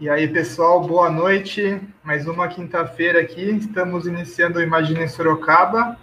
[0.00, 1.80] E aí, pessoal, boa noite.
[2.04, 3.50] Mais uma quinta-feira aqui.
[3.50, 5.98] Estamos iniciando o Imagina em Sorocaba.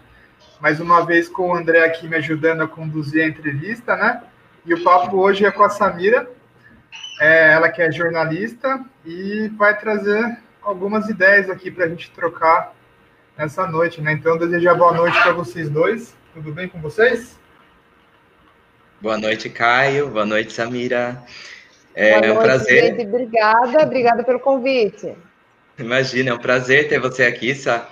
[0.59, 4.21] Mais uma vez com o André aqui me ajudando a conduzir a entrevista, né?
[4.65, 6.29] E o papo hoje é com a Samira,
[7.21, 12.75] é, ela que é jornalista e vai trazer algumas ideias aqui para a gente trocar
[13.37, 14.11] nessa noite, né?
[14.11, 16.13] Então, desejar boa noite para vocês dois.
[16.33, 17.39] Tudo bem com vocês?
[18.99, 20.09] Boa noite, Caio.
[20.09, 21.23] Boa noite, Samira.
[21.95, 22.97] É Boa um prazer.
[22.97, 23.07] Gente.
[23.07, 25.13] Obrigada, obrigada pelo convite.
[25.79, 27.89] Imagina, é um prazer ter você aqui, Sá.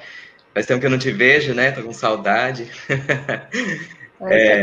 [0.53, 1.71] Faz tempo que eu não te vejo, né?
[1.71, 2.69] Tô com saudade.
[4.21, 4.61] é,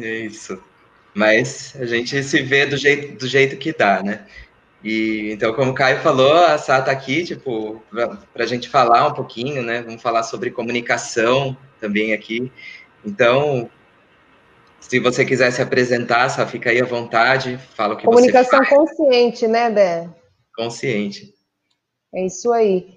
[0.00, 0.62] é isso.
[1.14, 4.26] Mas a gente se vê do jeito, do jeito que dá, né?
[4.84, 9.06] E então, como o Caio falou, a Sá tá aqui, tipo, para a gente falar
[9.06, 9.82] um pouquinho, né?
[9.82, 12.52] Vamos falar sobre comunicação também aqui.
[13.04, 13.70] Então,
[14.88, 18.66] se você quiser se apresentar, só fica aí à vontade, fala o que Comunicação você
[18.66, 18.78] faz.
[18.78, 20.08] consciente, né, Dé?
[20.54, 21.34] Consciente.
[22.14, 22.94] É isso aí.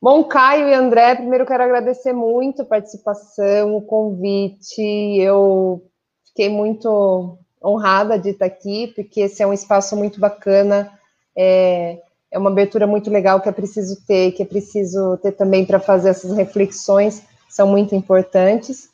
[0.00, 4.82] Bom, Caio e André, primeiro quero agradecer muito a participação, o convite.
[5.18, 5.82] Eu
[6.26, 10.92] fiquei muito honrada de estar aqui, porque esse é um espaço muito bacana,
[11.36, 11.98] é,
[12.30, 15.80] é uma abertura muito legal que é preciso ter, que é preciso ter também para
[15.80, 18.89] fazer essas reflexões, são muito importantes.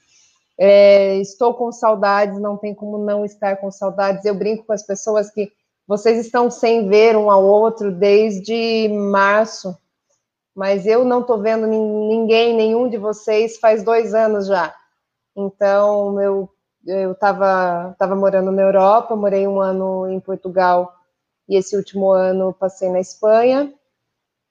[0.58, 4.24] É, estou com saudades, não tem como não estar com saudades.
[4.24, 5.52] Eu brinco com as pessoas que
[5.86, 9.76] vocês estão sem ver um ao outro desde março,
[10.54, 14.74] mas eu não estou vendo ninguém, nenhum de vocês, faz dois anos já.
[15.36, 16.48] Então, eu
[16.86, 20.94] eu estava tava morando na Europa, morei um ano em Portugal
[21.48, 23.72] e esse último ano passei na Espanha.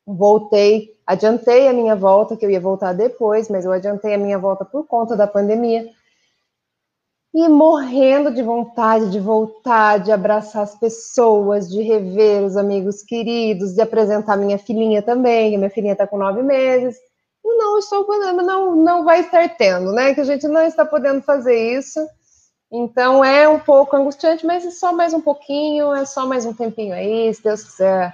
[0.05, 4.39] Voltei Adiantei a minha volta, que eu ia voltar depois, mas eu adiantei a minha
[4.39, 5.87] volta por conta da pandemia.
[7.33, 13.75] E morrendo de vontade de voltar, de abraçar as pessoas, de rever os amigos queridos,
[13.75, 16.95] de apresentar minha filhinha também, minha filhinha está com nove meses.
[17.43, 20.15] E não estou podendo, não, não vai estar tendo, né?
[20.15, 21.99] Que a gente não está podendo fazer isso.
[22.71, 26.53] Então é um pouco angustiante, mas é só mais um pouquinho, é só mais um
[26.53, 28.13] tempinho aí, se Deus quiser,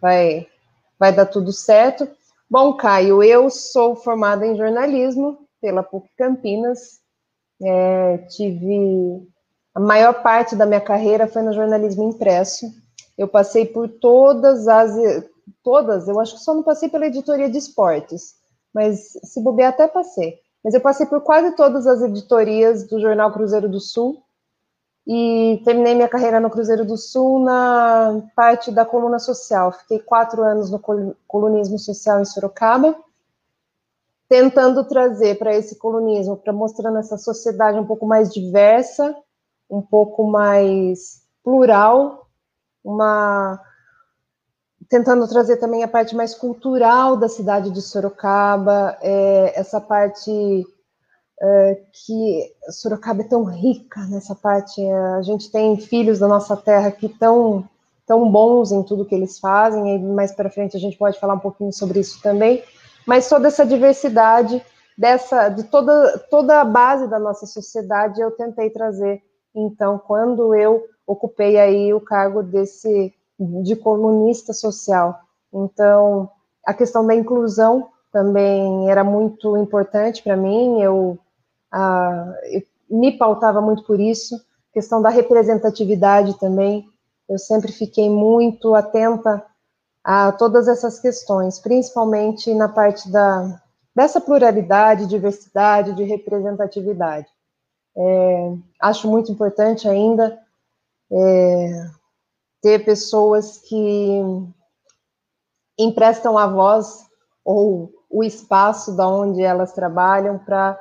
[0.00, 0.46] vai,
[0.98, 2.08] vai dar tudo certo.
[2.50, 6.98] Bom, Caio, eu sou formada em jornalismo pela PUC Campinas.
[7.62, 9.22] É, tive
[9.72, 12.66] a maior parte da minha carreira foi no jornalismo impresso.
[13.16, 14.96] Eu passei por todas as
[15.62, 18.34] todas, eu acho que só não passei pela editoria de esportes,
[18.74, 20.38] mas se bobear até passei.
[20.64, 24.22] Mas eu passei por quase todas as editorias do jornal Cruzeiro do Sul,
[25.12, 29.72] e terminei minha carreira no Cruzeiro do Sul na parte da coluna social.
[29.72, 30.78] Fiquei quatro anos no
[31.26, 32.94] colunismo social em Sorocaba,
[34.28, 39.12] tentando trazer para esse colunismo, para mostrando essa sociedade um pouco mais diversa,
[39.68, 42.28] um pouco mais plural,
[42.84, 43.60] uma
[44.88, 50.64] tentando trazer também a parte mais cultural da cidade de Sorocaba, é, essa parte
[51.42, 54.82] é, que Sorocaba é tão rica nessa parte.
[54.82, 57.64] É, a gente tem filhos da nossa terra que tão
[58.06, 59.96] tão bons em tudo que eles fazem.
[59.96, 62.62] E mais para frente a gente pode falar um pouquinho sobre isso também.
[63.06, 64.62] Mas toda essa diversidade
[64.98, 69.22] dessa de toda toda a base da nossa sociedade eu tentei trazer.
[69.54, 75.18] Então, quando eu ocupei aí o cargo desse de colunista social,
[75.52, 76.28] então
[76.66, 80.82] a questão da inclusão também era muito importante para mim.
[80.82, 81.18] Eu
[81.72, 82.32] ah,
[82.90, 84.40] me pautava muito por isso,
[84.72, 86.88] questão da representatividade também.
[87.28, 89.44] Eu sempre fiquei muito atenta
[90.02, 93.60] a todas essas questões, principalmente na parte da,
[93.94, 97.28] dessa pluralidade, diversidade, de representatividade.
[97.96, 100.38] É, acho muito importante ainda
[101.12, 101.90] é,
[102.62, 104.20] ter pessoas que
[105.78, 107.04] emprestam a voz
[107.44, 110.78] ou o espaço da onde elas trabalham para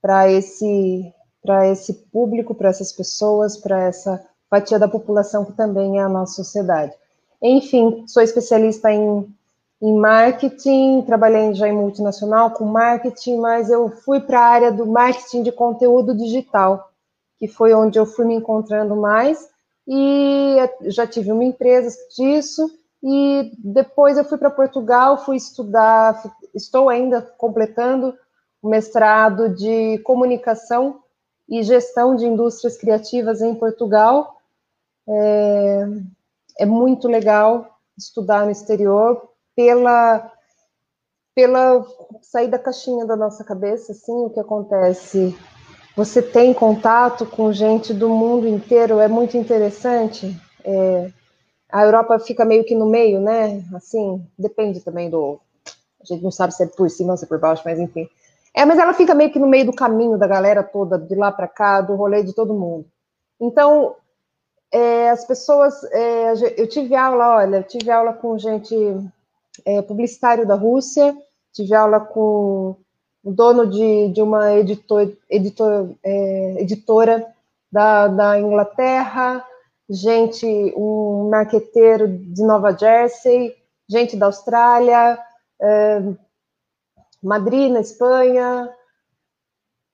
[0.00, 5.98] para esse para esse público, para essas pessoas, para essa fatia da população que também
[5.98, 6.92] é a nossa sociedade.
[7.40, 9.26] Enfim, sou especialista em,
[9.80, 14.86] em marketing, trabalhei já em multinacional com marketing, mas eu fui para a área do
[14.86, 16.90] marketing de conteúdo digital,
[17.38, 19.48] que foi onde eu fui me encontrando mais,
[19.86, 20.56] e
[20.86, 22.68] já tive uma empresa disso,
[23.02, 26.20] e depois eu fui para Portugal, fui estudar,
[26.52, 28.14] estou ainda completando
[28.62, 31.00] mestrado de comunicação
[31.48, 34.36] e gestão de indústrias criativas em Portugal.
[35.08, 35.86] É,
[36.60, 40.32] é muito legal estudar no exterior pela
[41.34, 41.86] pela
[42.20, 45.38] sair da caixinha da nossa cabeça, assim, o que acontece.
[45.94, 50.36] Você tem contato com gente do mundo inteiro, é muito interessante.
[50.64, 51.12] É,
[51.70, 53.62] a Europa fica meio que no meio, né?
[53.72, 55.38] Assim, depende também do.
[56.00, 58.08] A gente não sabe se é por cima ou se é por baixo, mas enfim.
[58.58, 61.30] É, mas ela fica meio que no meio do caminho da galera toda, de lá
[61.30, 62.86] para cá, do rolê de todo mundo.
[63.40, 63.94] Então,
[64.72, 65.84] é, as pessoas.
[65.92, 68.74] É, eu tive aula, olha, tive aula com gente
[69.64, 71.16] é, publicitário da Rússia,
[71.52, 72.74] tive aula com
[73.22, 77.32] o dono de, de uma editor, editor, é, editora
[77.70, 79.44] da, da Inglaterra,
[79.88, 80.44] gente,
[80.76, 83.54] um marqueteiro de Nova Jersey,
[83.88, 85.16] gente da Austrália,
[85.62, 86.02] é,
[87.22, 88.70] Madrid, na Espanha,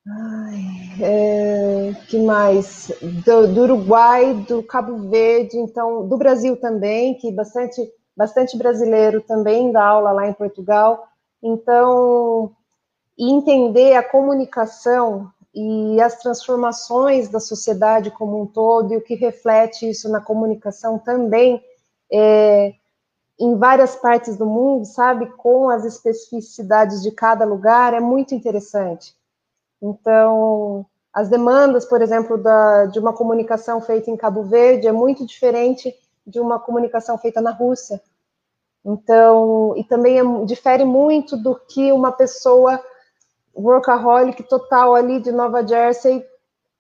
[0.06, 2.93] ai, é, que mais?
[3.25, 7.81] Do, do, Uruguai, do Cabo Verde, então, do Brasil também, que bastante,
[8.17, 11.06] bastante brasileiro também dá aula lá em Portugal.
[11.43, 12.55] Então,
[13.19, 19.88] entender a comunicação e as transformações da sociedade como um todo e o que reflete
[19.88, 21.62] isso na comunicação também
[22.12, 22.75] é,
[23.39, 29.15] em várias partes do mundo, sabe, com as especificidades de cada lugar, é muito interessante.
[29.83, 35.27] Então, as demandas, por exemplo, da, de uma comunicação feita em Cabo Verde é muito
[35.27, 35.95] diferente
[36.27, 38.01] de uma comunicação feita na Rússia.
[38.85, 42.83] Então, e também é, difere muito do que uma pessoa
[43.57, 46.25] workaholic total ali de Nova Jersey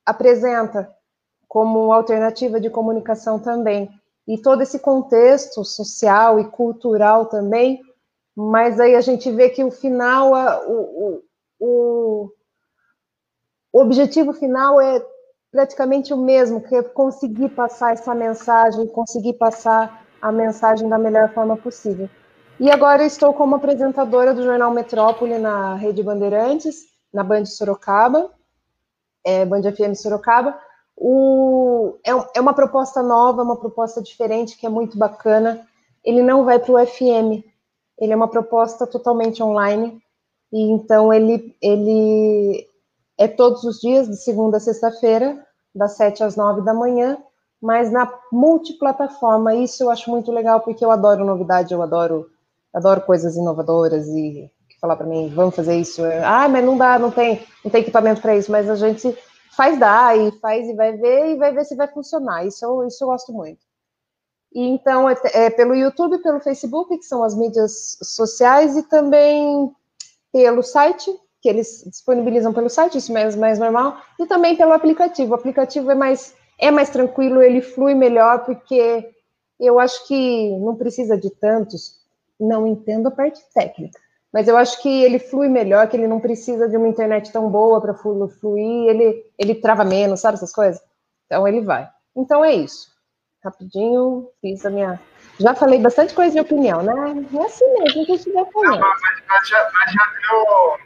[0.04, 0.92] apresenta
[1.48, 3.88] como alternativa de comunicação também.
[4.26, 7.80] E todo esse contexto social e cultural também,
[8.34, 10.32] mas aí a gente vê que o final,
[10.66, 11.22] o,
[11.60, 12.30] o,
[13.72, 15.04] o objetivo final é
[15.52, 21.32] praticamente o mesmo, que é conseguir passar essa mensagem, conseguir passar a mensagem da melhor
[21.32, 22.08] forma possível.
[22.58, 28.30] E agora estou como apresentadora do Jornal Metrópole na Rede Bandeirantes, na Band Sorocaba,
[29.24, 30.58] é, Band FM Sorocaba.
[30.96, 35.66] O, é, é, uma proposta nova, uma proposta diferente, que é muito bacana.
[36.04, 37.44] Ele não vai para o FM,
[37.98, 40.00] ele é uma proposta totalmente online,
[40.52, 42.68] e então ele, ele
[43.18, 45.44] é todos os dias, de segunda a sexta-feira,
[45.74, 47.18] das sete às nove da manhã,
[47.60, 49.54] mas na multiplataforma.
[49.54, 52.30] Isso eu acho muito legal, porque eu adoro novidade, eu adoro
[52.72, 54.50] adoro coisas inovadoras e
[54.80, 56.02] falar para mim, vamos fazer isso.
[56.24, 59.16] Ah, mas não dá, não tem, não tem equipamento para isso, mas a gente
[59.56, 62.46] faz dar e faz e vai ver e vai ver se vai funcionar.
[62.46, 63.60] Isso, isso eu gosto muito.
[64.54, 69.70] E então é, é pelo YouTube, pelo Facebook, que são as mídias sociais, e também
[70.32, 71.10] pelo site,
[71.40, 75.32] que eles disponibilizam pelo site, isso é mais normal, e também pelo aplicativo.
[75.32, 79.10] O aplicativo é mais, é mais tranquilo, ele flui melhor, porque
[79.58, 82.02] eu acho que não precisa de tantos
[82.38, 84.00] não entendo a parte técnica,
[84.34, 87.48] mas eu acho que ele flui melhor, que ele não precisa de uma internet tão
[87.48, 90.82] boa para fluir, ele, ele trava menos, sabe essas coisas?
[91.24, 91.88] Então ele vai.
[92.16, 92.92] Então é isso.
[93.44, 95.00] Rapidinho, fiz a minha.
[95.38, 96.92] Já falei bastante coisa de opinião, né?
[97.32, 98.80] É assim mesmo que a gente vai falando.
[98.80, 98.88] Não,
[99.28, 100.78] mas, já, mas já deu.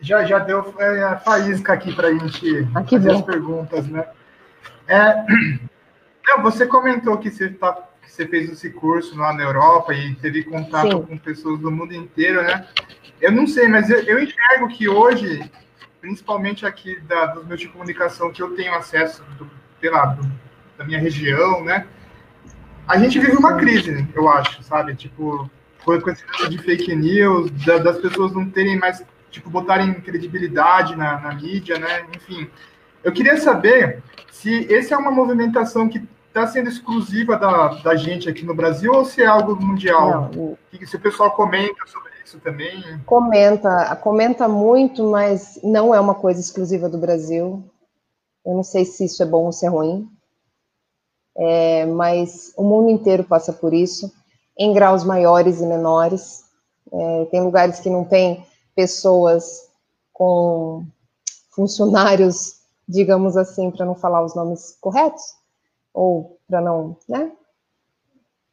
[0.00, 3.18] Já, já deu é, a faísca aqui para a gente aqui fazer bom.
[3.20, 4.04] as perguntas, né?
[4.88, 5.24] É,
[6.26, 7.72] não, você comentou que você está
[8.14, 11.02] você fez esse curso lá na Europa e teve contato Sim.
[11.02, 12.64] com pessoas do mundo inteiro, né?
[13.20, 15.50] Eu não sei, mas eu, eu enxergo que hoje,
[16.00, 19.50] principalmente aqui da, dos meios de comunicação que eu tenho acesso, do,
[19.80, 20.30] sei lá, do,
[20.78, 21.86] da minha região, né?
[22.86, 24.94] A gente vive uma crise, eu acho, sabe?
[24.94, 25.50] Tipo,
[25.84, 31.18] com esse de fake news, da, das pessoas não terem mais, tipo, botarem credibilidade na,
[31.18, 32.06] na mídia, né?
[32.14, 32.48] Enfim,
[33.02, 38.28] eu queria saber se essa é uma movimentação que está sendo exclusiva da, da gente
[38.28, 40.30] aqui no Brasil ou se é algo mundial?
[40.34, 42.82] Não, se o pessoal comenta sobre isso também?
[43.06, 47.62] Comenta, comenta muito, mas não é uma coisa exclusiva do Brasil.
[48.44, 50.10] Eu não sei se isso é bom ou se é ruim.
[51.36, 54.12] É, mas o mundo inteiro passa por isso,
[54.58, 56.42] em graus maiores e menores.
[56.92, 59.68] É, tem lugares que não tem pessoas
[60.12, 60.84] com
[61.54, 65.43] funcionários, digamos assim, para não falar os nomes corretos,
[65.94, 67.32] ou para não, né?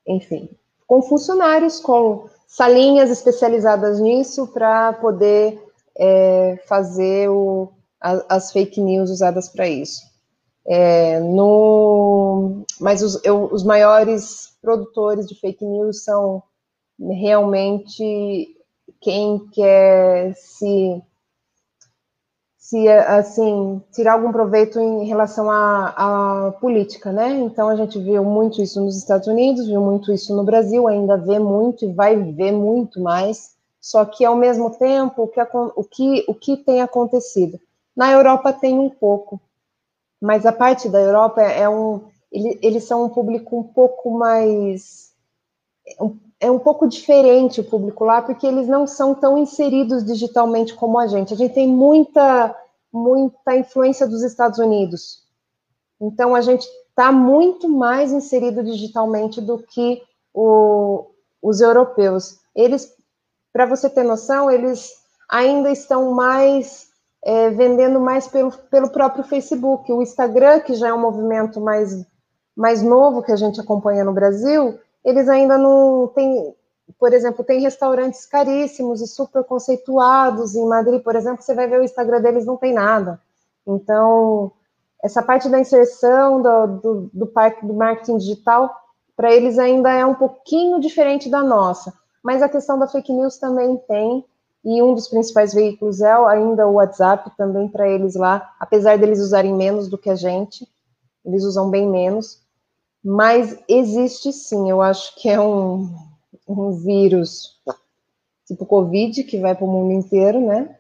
[0.07, 0.49] Enfim,
[0.87, 5.61] com funcionários, com salinhas especializadas nisso para poder
[5.97, 7.69] é, fazer o,
[7.99, 10.01] a, as fake news usadas para isso.
[10.65, 16.43] É, no, mas os, eu, os maiores produtores de fake news são
[16.99, 18.55] realmente
[18.99, 21.01] quem quer se
[22.71, 27.29] se assim tirar algum proveito em relação à, à, política, né?
[27.31, 31.17] Então a gente viu muito isso nos Estados Unidos, viu muito isso no Brasil, ainda
[31.17, 33.57] vê muito e vai ver muito mais.
[33.81, 37.59] Só que ao mesmo tempo, o que, o que, o que tem acontecido?
[37.93, 39.41] Na Europa tem um pouco,
[40.21, 41.99] mas a parte da Europa é um,
[42.31, 45.11] ele, eles são um público um pouco mais.
[46.39, 50.97] É um pouco diferente o público lá, porque eles não são tão inseridos digitalmente como
[50.97, 51.33] a gente.
[51.33, 52.55] A gente tem muita,
[52.91, 55.23] muita influência dos Estados Unidos.
[55.99, 60.01] Então, a gente está muito mais inserido digitalmente do que
[60.33, 61.07] o,
[61.41, 62.39] os europeus.
[62.55, 62.93] Eles,
[63.53, 64.91] para você ter noção, eles
[65.29, 66.89] ainda estão mais
[67.23, 69.91] é, vendendo mais pelo, pelo próprio Facebook.
[69.91, 72.05] O Instagram, que já é um movimento mais
[72.55, 76.53] mais novo que a gente acompanha no Brasil, eles ainda não têm,
[76.99, 81.79] por exemplo, tem restaurantes caríssimos e super conceituados em Madrid, por exemplo, você vai ver
[81.79, 83.19] o Instagram deles não tem nada.
[83.67, 84.51] Então,
[85.03, 88.73] essa parte da inserção do, do, do parque do marketing digital,
[89.15, 91.93] para eles ainda é um pouquinho diferente da nossa.
[92.23, 94.25] Mas a questão da fake news também tem,
[94.63, 99.19] e um dos principais veículos é ainda o WhatsApp também para eles lá, apesar deles
[99.19, 100.67] usarem menos do que a gente,
[101.25, 102.41] eles usam bem menos,
[103.03, 105.91] mas existe sim, eu acho que é um,
[106.59, 107.59] um vírus
[108.47, 110.75] tipo Covid que vai para o mundo inteiro, né?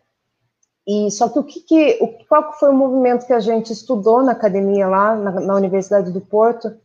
[0.87, 4.23] E só que o que, que o, qual foi o movimento que a gente estudou
[4.23, 6.75] na academia lá na, na Universidade do Porto,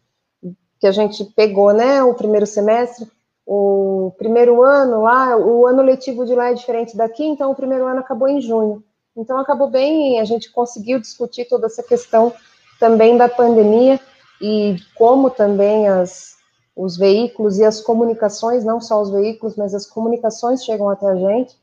[0.78, 2.02] que a gente pegou, né?
[2.02, 3.11] O primeiro semestre,
[3.45, 7.87] o primeiro ano lá, o ano letivo de lá é diferente daqui, então o primeiro
[7.87, 8.85] ano acabou em junho.
[9.16, 12.33] Então acabou bem, a gente conseguiu discutir toda essa questão
[12.78, 13.99] também da pandemia
[14.40, 16.36] e como também as,
[16.76, 21.16] os veículos e as comunicações, não só os veículos, mas as comunicações chegam até a
[21.16, 21.56] gente,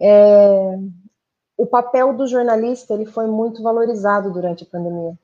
[0.00, 0.78] é,
[1.56, 5.16] o papel do jornalista ele foi muito valorizado durante a pandemia.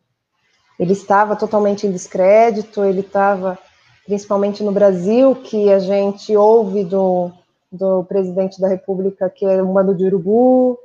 [0.79, 3.59] Ele estava totalmente em descrédito, ele estava,
[4.07, 7.33] principalmente no Brasil, que a gente ouve do,
[7.71, 10.79] do presidente da República que é um bando de urubu,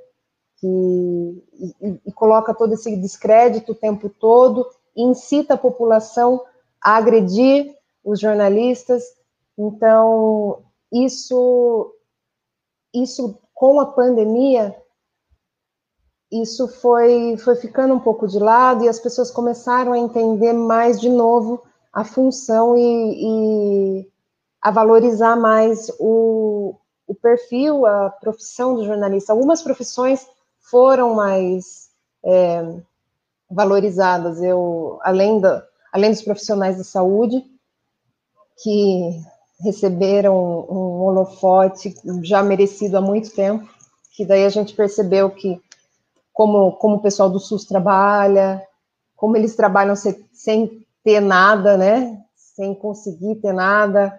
[0.58, 1.44] que,
[1.82, 6.44] e, e coloca todo esse descrédito o tempo todo, incita a população
[6.84, 7.79] a agredir
[8.10, 9.04] os jornalistas.
[9.58, 11.94] Então, isso,
[12.94, 14.76] isso com a pandemia,
[16.32, 21.00] isso foi, foi ficando um pouco de lado e as pessoas começaram a entender mais
[21.00, 24.12] de novo a função e, e
[24.62, 26.76] a valorizar mais o,
[27.08, 29.34] o perfil, a profissão do jornalista.
[29.34, 30.28] Algumas profissões
[30.60, 31.90] foram mais
[32.24, 32.80] é,
[33.50, 34.42] valorizadas.
[34.42, 37.44] Eu, além, da, além dos profissionais da saúde,
[38.64, 39.22] que
[39.62, 40.36] receberam
[40.70, 43.68] um holofote já merecido há muito tempo,
[44.16, 45.62] que daí a gente percebeu que
[46.34, 48.66] como, como o pessoal do SUS trabalha,
[49.16, 52.22] como eles trabalham sem, sem ter nada, né?
[52.36, 54.18] Sem conseguir ter nada,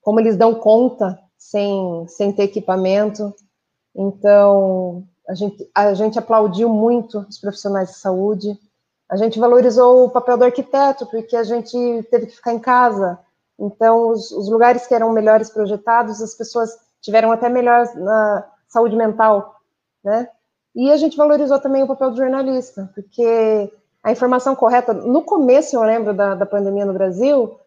[0.00, 3.34] como eles dão conta sem, sem ter equipamento.
[3.94, 8.58] Então, a gente, a gente aplaudiu muito os profissionais de saúde,
[9.10, 11.76] a gente valorizou o papel do arquiteto, porque a gente
[12.10, 13.18] teve que ficar em casa.
[13.58, 18.94] Então, os, os lugares que eram melhores projetados, as pessoas tiveram até melhor na saúde
[18.96, 19.56] mental,
[20.04, 20.28] né?
[20.74, 23.72] E a gente valorizou também o papel do jornalista, porque
[24.02, 27.58] a informação correta, no começo, eu lembro da, da pandemia no Brasil,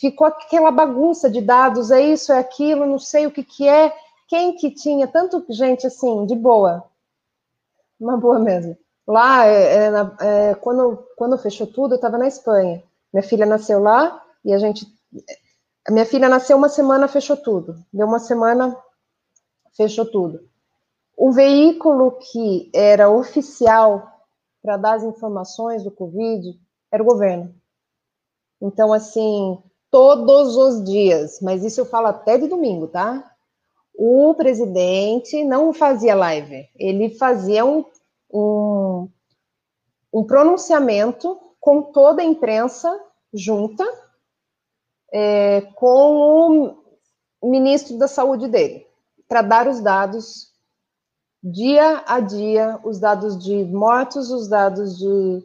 [0.00, 3.94] ficou aquela bagunça de dados, é isso, é aquilo, não sei o que que é,
[4.26, 6.84] quem que tinha, tanto gente assim, de boa,
[8.00, 8.76] uma boa mesmo,
[9.08, 9.90] Lá, é, é,
[10.20, 12.82] é, quando, quando fechou tudo, eu estava na Espanha.
[13.10, 14.86] Minha filha nasceu lá e a gente.
[15.86, 17.74] A minha filha nasceu uma semana, fechou tudo.
[17.92, 18.76] Deu uma semana,
[19.76, 20.48] fechou tudo.
[21.16, 24.06] O veículo que era oficial
[24.62, 26.58] para dar as informações do Covid
[26.90, 27.54] era o governo.
[28.60, 33.32] Então, assim, todos os dias, mas isso eu falo até de domingo, tá?
[33.94, 37.84] O presidente não fazia live, ele fazia um
[38.32, 39.08] um,
[40.12, 42.88] um pronunciamento com toda a imprensa
[43.32, 43.84] junta,
[45.12, 46.76] é, com
[47.40, 48.86] o ministro da saúde dele,
[49.28, 50.52] para dar os dados
[51.42, 55.42] dia a dia, os dados de mortos, os dados de,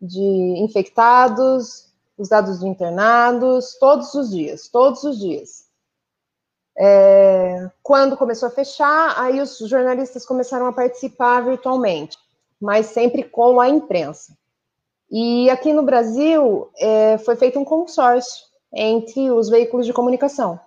[0.00, 5.64] de infectados, os dados de internados, todos os dias, todos os dias.
[6.76, 12.16] É, quando começou a fechar, aí os jornalistas começaram a participar virtualmente
[12.64, 14.36] mas sempre com a imprensa.
[15.10, 20.58] E aqui no Brasil é, foi feito um consórcio entre os veículos de comunicação,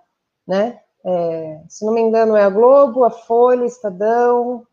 [0.46, 0.80] né?
[1.04, 4.66] É, se não me engano, é a Globo, a Folha, Estadão,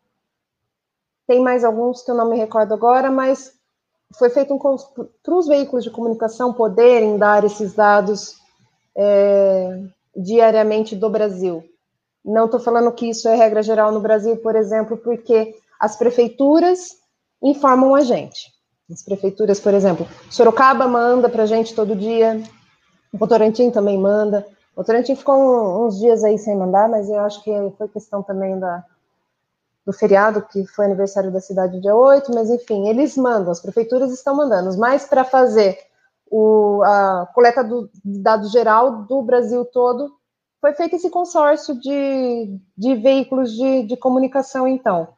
[1.26, 3.52] tem mais alguns que eu não me recordo agora, mas
[4.16, 8.36] foi feito um para os veículos de comunicação poderem dar esses dados
[8.96, 9.82] é,
[10.16, 11.64] diariamente do Brasil.
[12.24, 16.96] Não estou falando que isso é regra geral no Brasil, por exemplo, porque as prefeituras
[17.42, 18.52] informam a gente.
[18.90, 22.40] As prefeituras, por exemplo, Sorocaba manda para a gente todo dia,
[23.16, 24.46] o Votorantim também manda.
[24.74, 28.58] O Votorantim ficou uns dias aí sem mandar, mas eu acho que foi questão também
[28.60, 28.84] da,
[29.86, 34.12] do feriado, que foi aniversário da cidade dia 8, mas enfim, eles mandam, as prefeituras
[34.12, 35.78] estão mandando, mas para fazer
[36.30, 40.14] o, a coleta do dado geral do Brasil todo,
[40.60, 45.08] foi feito esse consórcio de, de veículos de, de comunicação, então.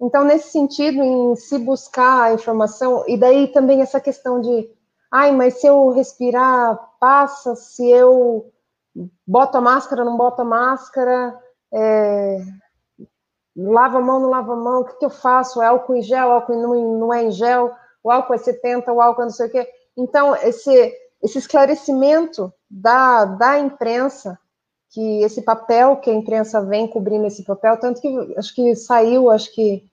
[0.00, 4.68] Então, nesse sentido, em se buscar a informação, e daí também essa questão de,
[5.12, 8.50] ai, mas se eu respirar, passa, se eu
[9.26, 11.38] boto a máscara, não boto a máscara,
[11.72, 12.38] é,
[13.54, 15.60] lava a mão, não lava a mão, o que, que eu faço?
[15.60, 19.00] É álcool em gel, álcool não, não é em gel, o álcool é 70, o
[19.02, 19.68] álcool é não sei o quê.
[19.96, 24.38] Então, esse, esse esclarecimento da, da imprensa,
[24.90, 29.30] que esse papel que a imprensa vem cobrindo esse papel, tanto que acho que saiu,
[29.30, 29.86] acho que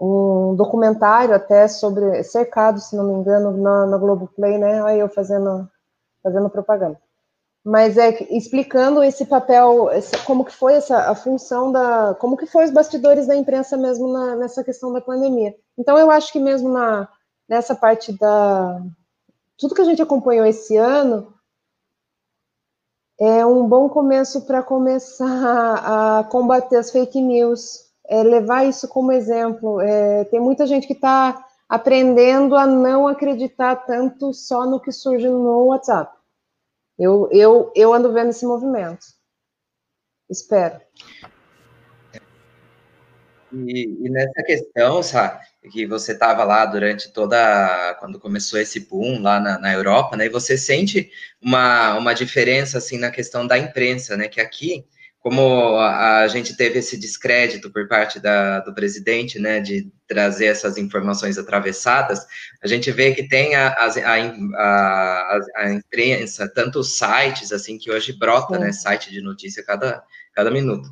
[0.00, 4.82] um documentário até sobre cercado, se não me engano, na, na Globoplay, né?
[4.84, 5.68] Aí eu fazendo,
[6.22, 6.98] fazendo propaganda.
[7.62, 12.46] Mas é explicando esse papel, esse, como que foi essa a função da, como que
[12.46, 15.54] foi os bastidores da imprensa mesmo na, nessa questão da pandemia.
[15.76, 17.06] Então eu acho que mesmo na
[17.46, 18.80] nessa parte da
[19.58, 21.34] tudo que a gente acompanhou esse ano
[23.20, 25.26] é um bom começo para começar
[26.20, 29.80] a combater as fake news, é, levar isso como exemplo.
[29.80, 35.28] É, tem muita gente que está aprendendo a não acreditar tanto só no que surge
[35.28, 36.12] no WhatsApp.
[36.98, 39.06] Eu, eu, eu ando vendo esse movimento.
[40.28, 40.80] Espero.
[43.52, 45.40] E, e nessa questão, sabe,
[45.70, 50.26] que você estava lá durante toda quando começou esse boom lá na, na, Europa, né?
[50.26, 54.28] E você sente uma, uma diferença assim na questão da imprensa, né?
[54.28, 54.84] Que aqui
[55.20, 60.78] como a, gente teve esse descrédito por parte da, do presidente, né, de trazer essas
[60.78, 62.26] informações atravessadas,
[62.62, 63.88] a gente vê que tem a, a,
[64.56, 70.02] a, a imprensa, tanto sites, assim, que hoje brota, né, site de notícia cada,
[70.32, 70.88] cada minuto.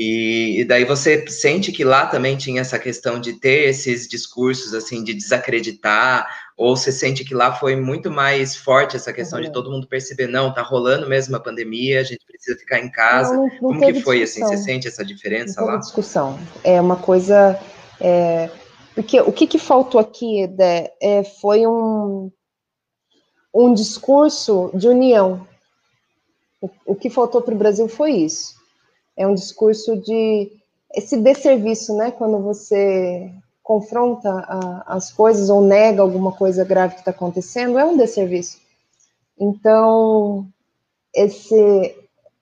[0.00, 4.72] E, e, daí você sente que lá também tinha essa questão de ter esses discursos,
[4.72, 6.24] assim, de desacreditar,
[6.56, 9.46] ou você sente que lá foi muito mais forte essa questão uhum.
[9.46, 12.88] de todo mundo perceber, não, tá rolando mesmo a pandemia, a gente precisa ficar em
[12.92, 13.34] casa.
[13.34, 14.46] Não, não Como que foi, discussão.
[14.46, 15.76] assim, você sente essa diferença lá?
[15.78, 17.58] discussão, é uma coisa...
[18.00, 18.48] É...
[18.94, 22.30] Porque o que, que faltou aqui, Edé, é, foi um,
[23.52, 25.44] um discurso de união.
[26.60, 28.57] O, o que faltou para o Brasil foi isso
[29.18, 30.52] é um discurso de
[30.94, 32.12] esse desserviço, né?
[32.12, 33.30] Quando você
[33.62, 38.58] confronta a, as coisas ou nega alguma coisa grave que está acontecendo, é um desserviço.
[39.38, 40.46] Então,
[41.14, 41.94] esse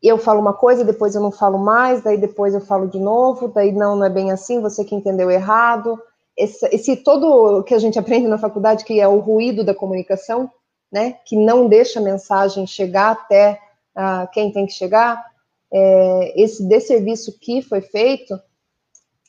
[0.02, 3.48] eu falo uma coisa, depois eu não falo mais, daí depois eu falo de novo,
[3.48, 6.00] daí não, não é bem assim, você que entendeu errado.
[6.36, 10.50] Esse, esse todo que a gente aprende na faculdade, que é o ruído da comunicação,
[10.92, 13.58] né, que não deixa a mensagem chegar até
[13.96, 15.24] uh, quem tem que chegar,
[15.72, 18.38] é, esse desserviço que foi feito,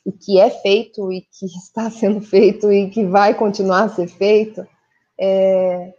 [0.06, 4.08] e que é feito, e que está sendo feito, e que vai continuar a ser
[4.08, 4.66] feito,
[5.18, 5.94] é,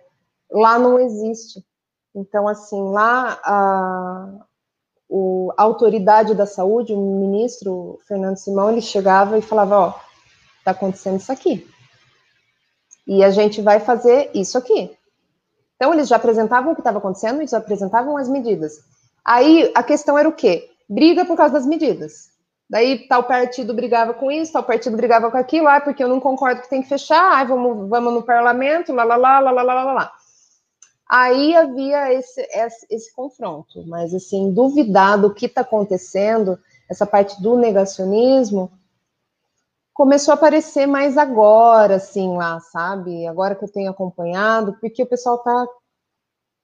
[0.52, 1.63] lá não existe.
[2.15, 4.45] Então, assim, lá a,
[5.08, 9.93] o, a autoridade da saúde, o ministro Fernando Simão, ele chegava e falava, ó,
[10.58, 11.67] está acontecendo isso aqui.
[13.06, 14.95] E a gente vai fazer isso aqui.
[15.75, 18.80] Então, eles já apresentavam o que estava acontecendo, eles apresentavam as medidas.
[19.30, 20.72] Aí a questão era o quê?
[20.89, 22.32] Briga por causa das medidas.
[22.68, 26.20] Daí tal partido brigava com isso, tal partido brigava com aquilo, ah, porque eu não
[26.20, 29.62] concordo que tem que fechar, ah, vamos, vamos no parlamento, lá, lá, lá, lá, lá,
[29.62, 30.12] lá, lá, lá.
[31.08, 36.58] Aí havia esse, esse, esse confronto, mas assim, duvidar do que está acontecendo,
[36.89, 38.72] essa parte do negacionismo,
[39.94, 43.28] começou a aparecer mais agora, assim, lá, sabe?
[43.28, 45.68] Agora que eu tenho acompanhado, porque o pessoal está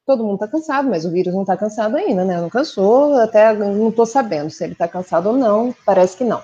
[0.05, 2.39] todo mundo está cansado, mas o vírus não está cansado ainda, né?
[2.39, 6.43] Não cansou, até não estou sabendo se ele está cansado ou não, parece que não.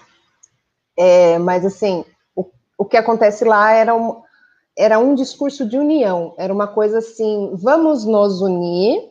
[0.97, 2.03] É, mas, assim,
[2.35, 2.45] o,
[2.77, 4.21] o que acontece lá era um,
[4.77, 9.09] era um discurso de união, era uma coisa assim: vamos nos unir.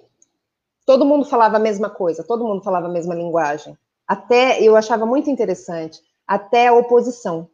[0.84, 3.78] Todo mundo falava a mesma coisa, todo mundo falava a mesma linguagem.
[4.06, 7.48] Até eu achava muito interessante, até a oposição.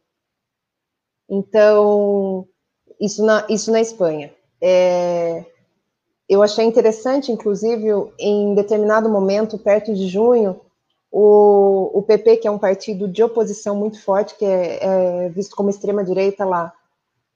[1.29, 2.47] Então,
[2.99, 4.33] isso na, isso na Espanha.
[4.59, 5.45] É,
[6.29, 7.87] eu achei interessante, inclusive,
[8.19, 10.59] em determinado momento, perto de junho,
[11.11, 14.79] o, o PP, que é um partido de oposição muito forte, que é,
[15.25, 16.73] é visto como extrema-direita lá,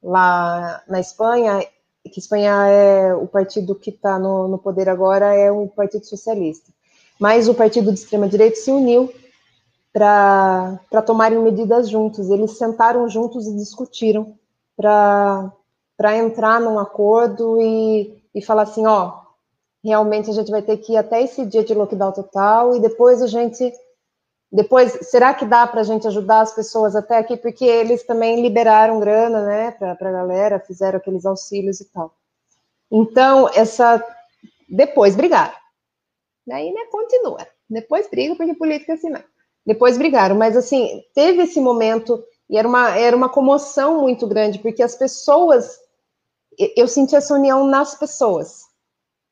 [0.04, 1.66] lá na Espanha,
[2.12, 6.72] que Espanha é o partido que está no, no poder agora, é o Partido Socialista.
[7.20, 9.14] Mas o partido de extrema-direita se uniu
[9.94, 12.30] para tomarem medidas juntos.
[12.30, 14.36] Eles sentaram juntos e discutiram
[14.76, 19.20] para entrar num acordo e, e falar assim, ó,
[19.84, 23.22] realmente a gente vai ter que ir até esse dia de lockdown total e depois
[23.22, 23.74] a gente
[24.52, 27.38] depois, será que dá para a gente ajudar as pessoas até aqui?
[27.38, 32.14] Porque eles também liberaram grana, né, para a galera, fizeram aqueles auxílios e tal.
[32.92, 34.06] Então, essa.
[34.68, 35.54] Depois brigaram.
[36.46, 37.48] Daí, né, continua.
[37.70, 39.24] Depois briga, porque política é assim não.
[39.66, 44.60] Depois brigaram, mas assim, teve esse momento, e era uma, era uma comoção muito grande,
[44.60, 45.80] porque as pessoas.
[46.58, 48.66] Eu senti essa união nas pessoas.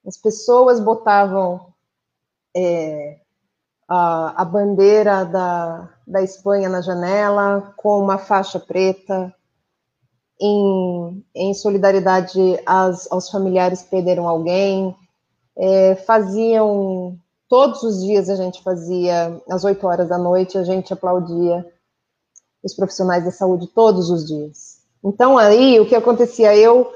[0.06, 1.74] As pessoas botavam.
[2.56, 3.20] É,
[3.90, 9.34] a, a bandeira da, da Espanha na janela, com uma faixa preta,
[10.40, 14.96] em, em solidariedade às, aos familiares que perderam alguém.
[15.58, 17.18] É, faziam,
[17.50, 21.66] todos os dias a gente fazia, às 8 horas da noite, a gente aplaudia
[22.64, 24.80] os profissionais da saúde todos os dias.
[25.04, 26.56] Então, aí, o que acontecia?
[26.56, 26.94] Eu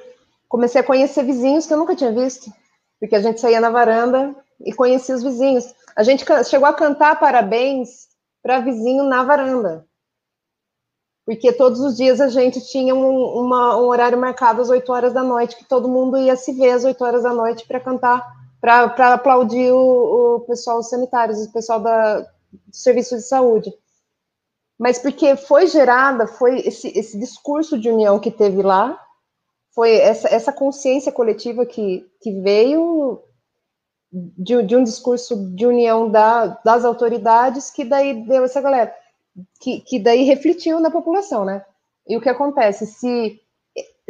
[0.53, 2.53] comecei a conhecer vizinhos que eu nunca tinha visto,
[2.99, 5.73] porque a gente saía na varanda e conhecia os vizinhos.
[5.95, 8.07] A gente chegou a cantar parabéns
[8.43, 9.83] para vizinho na varanda.
[11.25, 15.11] Porque todos os dias a gente tinha um, uma, um horário marcado às 8 horas
[15.11, 18.23] da noite, que todo mundo ia se ver às 8 horas da noite para cantar,
[18.61, 22.27] para aplaudir o, o pessoal os sanitários, o pessoal da, do
[22.71, 23.73] serviço de saúde.
[24.77, 29.02] Mas porque foi gerada, foi esse, esse discurso de união que teve lá,
[29.73, 33.21] foi essa, essa consciência coletiva que, que veio
[34.11, 38.93] de, de, um discurso de união da, das autoridades que daí deu essa galera,
[39.59, 41.65] que, que daí refletiu na população, né?
[42.07, 42.85] E o que acontece?
[42.85, 43.41] Se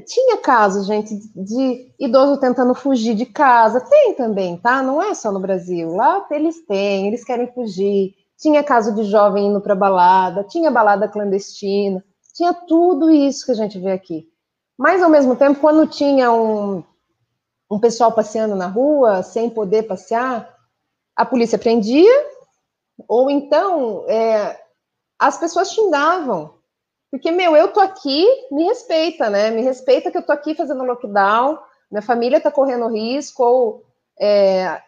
[0.06, 4.82] tinha casos, gente, de idoso tentando fugir de casa, tem também, tá?
[4.82, 5.95] Não é só no Brasil.
[5.95, 8.15] Lá eles têm, eles querem fugir.
[8.38, 13.56] Tinha caso de jovem indo para balada, tinha balada clandestina, tinha tudo isso que a
[13.56, 14.28] gente vê aqui.
[14.78, 16.84] Mas ao mesmo tempo, quando tinha um
[17.74, 20.48] um pessoal passeando na rua sem poder passear,
[21.16, 22.14] a polícia prendia,
[23.08, 24.60] ou então é,
[25.18, 26.56] as pessoas xingavam.
[27.10, 29.52] Porque, meu, eu tô aqui, me respeita, né?
[29.52, 31.60] Me respeita que eu tô aqui fazendo lockdown,
[31.92, 33.84] minha família tá correndo risco, ou
[34.20, 34.82] é,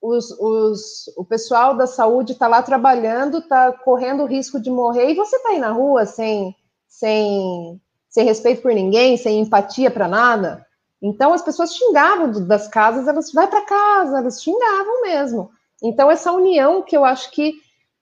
[0.00, 5.14] os, os, o pessoal da saúde está lá trabalhando, está correndo risco de morrer, e
[5.14, 6.54] você está aí na rua sem,
[6.86, 7.80] sem,
[8.14, 10.64] sem respeito por ninguém, sem empatia para nada.
[11.02, 15.50] Então as pessoas xingavam das casas, elas vai para casa, elas xingavam mesmo.
[15.82, 17.54] Então essa união que eu acho que,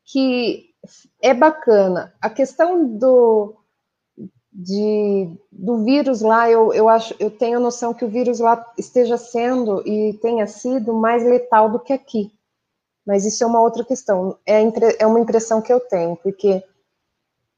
[0.04, 0.66] que
[1.22, 2.12] é bacana.
[2.20, 3.54] A questão do
[4.52, 8.70] de, do vírus lá, eu, eu acho, eu tenho a noção que o vírus lá
[8.76, 12.30] esteja sendo e tenha sido mais letal do que aqui.
[13.06, 14.36] Mas isso é uma outra questão.
[14.44, 14.60] É,
[14.98, 16.62] é uma impressão que eu tenho, porque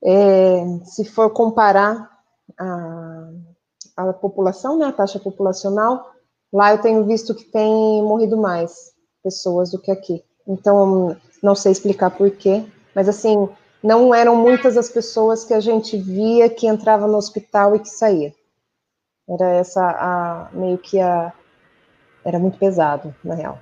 [0.04, 2.13] é, se for comparar
[2.58, 3.28] a,
[3.96, 6.12] a população, né, a taxa populacional,
[6.52, 10.22] lá eu tenho visto que tem morrido mais pessoas do que aqui.
[10.46, 13.48] Então, não sei explicar por quê, mas assim,
[13.82, 17.88] não eram muitas as pessoas que a gente via que entrava no hospital e que
[17.88, 18.32] saía.
[19.28, 21.32] Era essa a meio que a
[22.24, 23.58] era muito pesado, na real.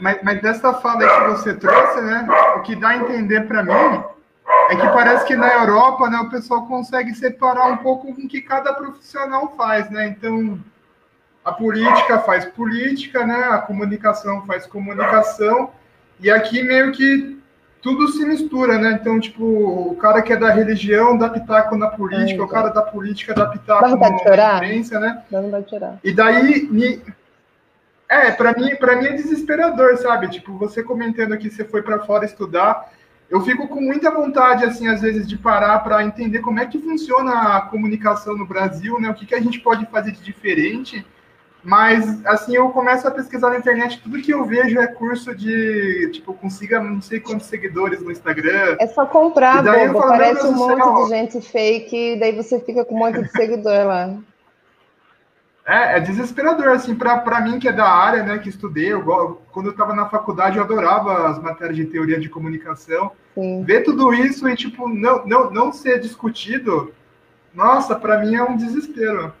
[0.00, 4.17] Mas, mas dessa fala que você trouxe, né, o que dá a entender para mim
[4.70, 8.40] é que parece que na Europa, né, o pessoal consegue separar um pouco o que
[8.40, 10.06] cada profissional faz, né?
[10.08, 10.58] Então,
[11.44, 13.44] a política faz política, né?
[13.50, 15.70] A comunicação faz comunicação,
[16.20, 17.38] e aqui meio que
[17.80, 18.98] tudo se mistura, né?
[19.00, 22.82] Então, tipo, o cara que é da religião dá pitaco na política, o cara da
[22.82, 25.22] política dá pitaco na imprensa, né?
[25.30, 25.98] Dá chorar.
[26.02, 27.02] E daí, me...
[28.08, 30.28] é, para mim, para mim é desesperador, sabe?
[30.28, 32.92] Tipo, você comentando que você foi para fora estudar,
[33.30, 36.78] eu fico com muita vontade, assim, às vezes, de parar para entender como é que
[36.78, 39.10] funciona a comunicação no Brasil, né?
[39.10, 41.04] O que, que a gente pode fazer de diferente.
[41.62, 46.08] Mas, assim, eu começo a pesquisar na internet, tudo que eu vejo é curso de,
[46.12, 48.76] tipo, consiga não sei quantos seguidores no Instagram.
[48.80, 52.98] É só comprar, bobo, aparece um monte de gente fake, daí você fica com um
[52.98, 54.18] monte de seguidor lá.
[55.68, 59.02] É, é desesperador, assim, para mim que é da área, né, que estudei, eu,
[59.52, 63.12] quando eu estava na faculdade eu adorava as matérias de teoria de comunicação.
[63.34, 63.64] Sim.
[63.64, 66.94] Ver tudo isso e, tipo, não, não, não ser discutido,
[67.52, 69.34] nossa, para mim é um desespero.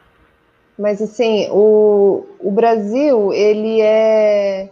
[0.78, 4.70] Mas, assim, o, o Brasil, ele é...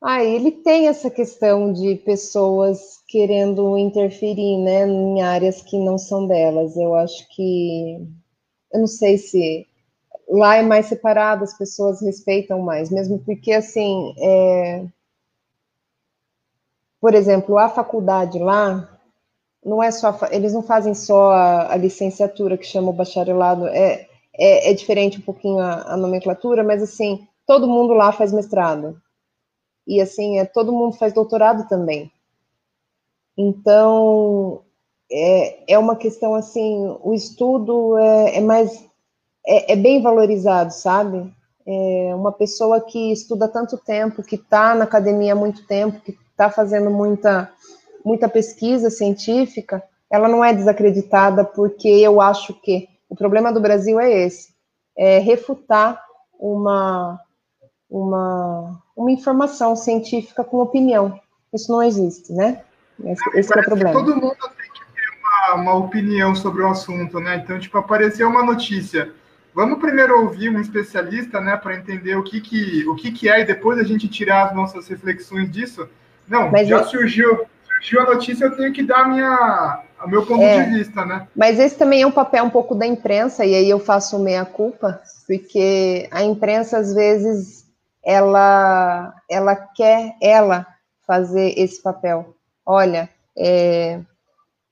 [0.00, 6.28] Ah, ele tem essa questão de pessoas querendo interferir, né, em áreas que não são
[6.28, 6.76] delas.
[6.76, 8.06] Eu acho que...
[8.72, 9.66] Eu não sei se
[10.28, 14.84] lá é mais separado, as pessoas respeitam mais, mesmo porque, assim, é...
[17.00, 18.88] por exemplo, a faculdade lá,
[19.64, 24.08] não é só, eles não fazem só a, a licenciatura que chama o bacharelado, é,
[24.38, 29.00] é, é diferente um pouquinho a, a, nomenclatura, mas assim, todo mundo lá faz mestrado.
[29.86, 32.10] E assim, é, todo mundo faz doutorado também.
[33.36, 34.62] Então,
[35.10, 38.84] é, é uma questão assim, o estudo é, é mais,
[39.46, 41.32] é, é, bem valorizado, sabe?
[41.66, 46.16] É uma pessoa que estuda tanto tempo, que está na academia há muito tempo, que
[46.30, 47.50] está fazendo muita,
[48.04, 53.98] muita pesquisa científica, ela não é desacreditada porque eu acho que o problema do Brasil
[53.98, 54.48] é esse,
[54.96, 56.00] é refutar
[56.38, 57.20] uma,
[57.90, 61.18] uma, uma informação científica com opinião.
[61.52, 62.62] Isso não existe, né?
[63.04, 63.92] Esse, esse é o problema.
[63.92, 67.36] Todo mundo tem que ter uma, uma opinião sobre o assunto, né?
[67.36, 69.12] Então, tipo, apareceu uma notícia.
[69.56, 73.40] Vamos primeiro ouvir um especialista, né, para entender o que que, o que que é
[73.40, 75.88] e depois a gente tirar as nossas reflexões disso.
[76.28, 76.84] Não, Mas já eu...
[76.84, 81.06] surgiu, surgiu a notícia, eu tenho que dar minha, o meu ponto é, de vista,
[81.06, 81.26] né?
[81.34, 84.44] Mas esse também é um papel um pouco da imprensa, e aí eu faço meia
[84.44, 87.64] culpa, porque a imprensa, às vezes,
[88.04, 90.66] ela, ela quer, ela,
[91.06, 94.00] fazer esse papel olha, está é,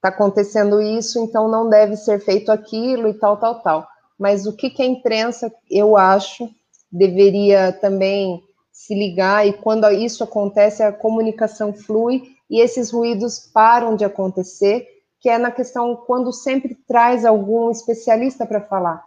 [0.03, 3.94] tá acontecendo isso, então não deve ser feito aquilo e tal, tal, tal.
[4.19, 6.49] Mas o que, que a imprensa, eu acho,
[6.91, 13.97] deveria também se ligar, e quando isso acontece, a comunicação flui e esses ruídos param
[13.97, 14.87] de acontecer,
[15.21, 19.05] que é na questão quando sempre traz algum especialista para falar.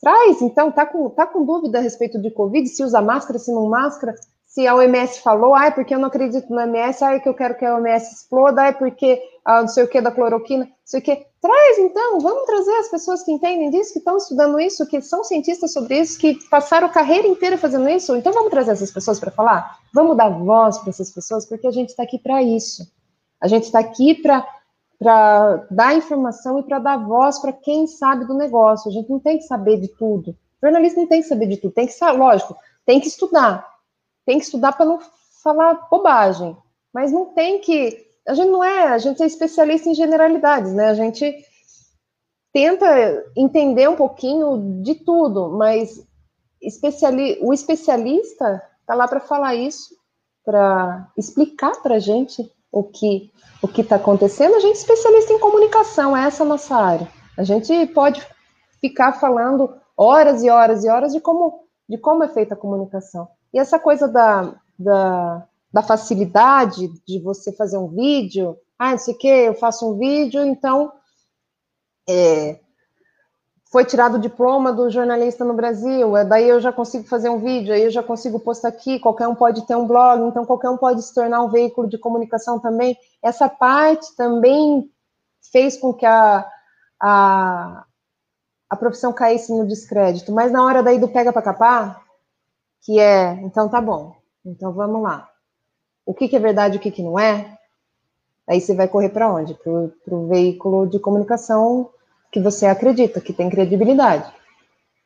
[0.00, 3.52] Traz, então, tá com, tá com dúvida a respeito de Covid, se usa máscara, se
[3.52, 4.14] não máscara,
[4.54, 7.28] se a OMS falou, ah, é porque eu não acredito no OMS, ah, é que
[7.28, 10.12] eu quero que a OMS exploda, ah, é porque ah, não sei o que da
[10.12, 11.26] cloroquina, não sei o que.
[11.40, 15.24] Traz então, vamos trazer as pessoas que entendem disso, que estão estudando isso, que são
[15.24, 18.14] cientistas sobre isso, que passaram a carreira inteira fazendo isso.
[18.14, 19.76] Então vamos trazer essas pessoas para falar?
[19.92, 22.86] Vamos dar voz para essas pessoas, porque a gente está aqui para isso.
[23.40, 24.46] A gente está aqui para
[24.96, 28.88] para dar informação e para dar voz para quem sabe do negócio.
[28.88, 30.30] A gente não tem que saber de tudo.
[30.30, 33.73] O jornalista não tem que saber de tudo, tem que saber, lógico, tem que estudar,
[34.26, 34.98] tem que estudar para não
[35.42, 36.56] falar bobagem.
[36.92, 38.06] Mas não tem que.
[38.26, 40.88] A gente não é, a gente é especialista em generalidades, né?
[40.88, 41.44] A gente
[42.52, 42.86] tenta
[43.36, 46.06] entender um pouquinho de tudo, mas
[46.62, 49.94] especiali o especialista está lá para falar isso,
[50.44, 54.54] para explicar para a gente o que o que está acontecendo.
[54.54, 57.08] A gente é especialista em comunicação, é essa a nossa área.
[57.36, 58.24] A gente pode
[58.80, 63.28] ficar falando horas e horas e horas de como de como é feita a comunicação.
[63.54, 69.14] E essa coisa da, da, da facilidade de você fazer um vídeo, ah, não sei
[69.14, 70.92] o que, eu faço um vídeo, então
[72.08, 72.58] é,
[73.70, 77.38] foi tirado o diploma do jornalista no Brasil, é, daí eu já consigo fazer um
[77.38, 80.70] vídeo, aí eu já consigo postar aqui, qualquer um pode ter um blog, então qualquer
[80.70, 82.98] um pode se tornar um veículo de comunicação também.
[83.22, 84.90] Essa parte também
[85.52, 86.44] fez com que a,
[87.00, 87.84] a,
[88.68, 92.03] a profissão caísse no descrédito, mas na hora daí do pega para capar,
[92.84, 95.28] que é, então tá bom, então vamos lá.
[96.04, 97.56] O que, que é verdade e o que, que não é?
[98.46, 99.54] Aí você vai correr para onde?
[99.54, 101.90] Para o veículo de comunicação
[102.30, 104.30] que você acredita, que tem credibilidade.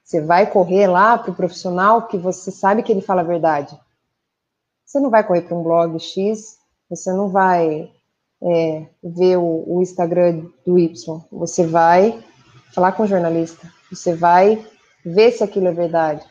[0.02, 3.78] Você vai correr lá para o profissional que você sabe que ele fala a verdade.
[4.84, 6.58] Você não vai correr para um blog X,
[6.90, 7.92] você não vai
[8.42, 11.20] é, ver o, o Instagram do Y.
[11.30, 12.24] Você vai
[12.74, 14.66] falar com o jornalista, você vai
[15.04, 16.24] ver se aquilo é verdade.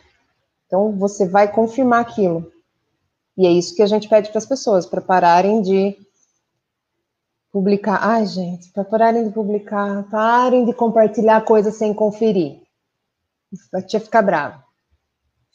[0.67, 2.51] Então, você vai confirmar aquilo.
[3.37, 5.97] E é isso que a gente pede para as pessoas, para pararem de
[7.51, 7.99] publicar.
[8.01, 12.61] Ai, gente, para pararem de publicar, parem de compartilhar coisas sem conferir.
[13.73, 14.63] A tia fica brava.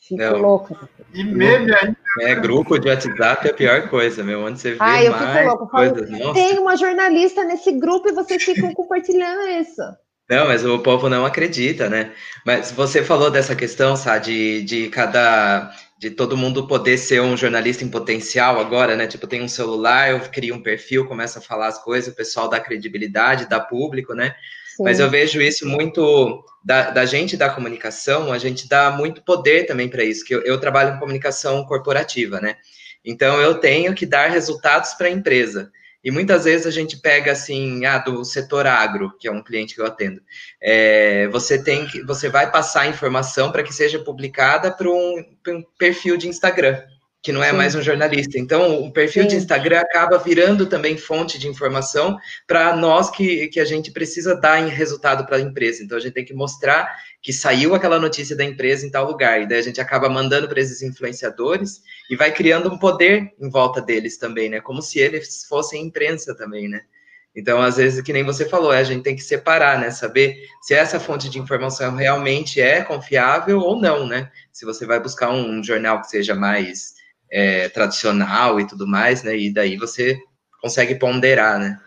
[0.00, 0.88] Fico louca.
[1.14, 1.96] E meme ainda.
[2.20, 4.44] É, grupo de WhatsApp é a pior coisa, meu.
[4.44, 5.66] Onde você vê Ai, eu mais fico louca.
[5.68, 9.82] Falo, tem uma jornalista nesse grupo e vocês ficam compartilhando isso.
[10.32, 12.14] Não, mas o povo não acredita, né?
[12.42, 15.70] Mas você falou dessa questão, sabe, de, de cada.
[15.98, 19.06] de todo mundo poder ser um jornalista em potencial agora, né?
[19.06, 22.48] Tipo, tem um celular, eu crio um perfil, começo a falar as coisas, o pessoal
[22.48, 24.34] dá credibilidade, dá público, né?
[24.74, 24.84] Sim.
[24.84, 29.66] Mas eu vejo isso muito da, da, gente da comunicação, a gente dá muito poder
[29.66, 32.56] também para isso, que eu, eu trabalho em comunicação corporativa, né?
[33.04, 35.70] Então eu tenho que dar resultados para a empresa.
[36.04, 39.74] E muitas vezes a gente pega assim, ah, do setor agro, que é um cliente
[39.74, 40.20] que eu atendo.
[40.60, 45.62] É, você tem que, você vai passar informação para que seja publicada para um, um,
[45.78, 46.82] perfil de Instagram
[47.22, 48.36] que não é mais um jornalista.
[48.36, 49.28] Então, o perfil Sim.
[49.28, 54.34] de Instagram acaba virando também fonte de informação para nós que, que a gente precisa
[54.34, 55.84] dar em resultado para a empresa.
[55.84, 56.90] Então, a gente tem que mostrar
[57.22, 59.40] que saiu aquela notícia da empresa em tal lugar.
[59.40, 61.80] E daí a gente acaba mandando para esses influenciadores
[62.10, 64.60] e vai criando um poder em volta deles também, né?
[64.60, 66.80] Como se eles fossem imprensa também, né?
[67.34, 69.90] Então, às vezes, que nem você falou, a gente tem que separar, né?
[69.92, 74.28] Saber se essa fonte de informação realmente é confiável ou não, né?
[74.50, 76.91] Se você vai buscar um jornal que seja mais
[77.32, 79.34] é, tradicional e tudo mais, né?
[79.34, 80.18] E daí você
[80.60, 81.80] consegue ponderar, né?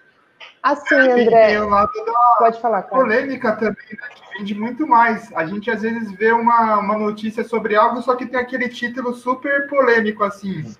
[0.63, 1.49] Assim, André.
[1.49, 3.03] Tem o lado da pode falar, cara.
[3.03, 4.07] polêmica também, né?
[4.15, 5.31] Que vende muito mais.
[5.35, 9.13] A gente às vezes vê uma, uma notícia sobre algo, só que tem aquele título
[9.13, 10.73] super polêmico, assim.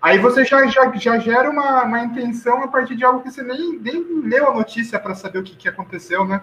[0.00, 3.42] Aí você já, já, já gera uma, uma intenção a partir de algo que você
[3.42, 6.40] nem, nem leu a notícia para saber o que, que aconteceu, né?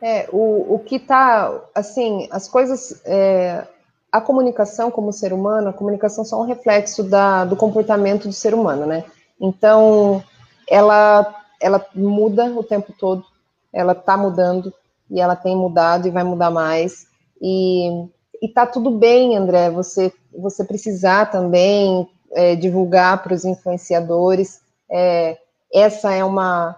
[0.00, 3.02] É, o, o que tá, assim, as coisas.
[3.04, 3.66] É,
[4.12, 8.34] a comunicação como ser humano, a comunicação só é um reflexo da, do comportamento do
[8.34, 9.04] ser humano, né?
[9.40, 10.22] Então,
[10.68, 13.24] ela, ela muda o tempo todo,
[13.72, 14.72] ela está mudando,
[15.12, 17.06] e ela tem mudado e vai mudar mais.
[17.40, 18.06] E,
[18.40, 24.60] e tá tudo bem, André, você, você precisar também é, divulgar para os influenciadores.
[24.90, 25.36] É,
[25.72, 26.76] essa é uma,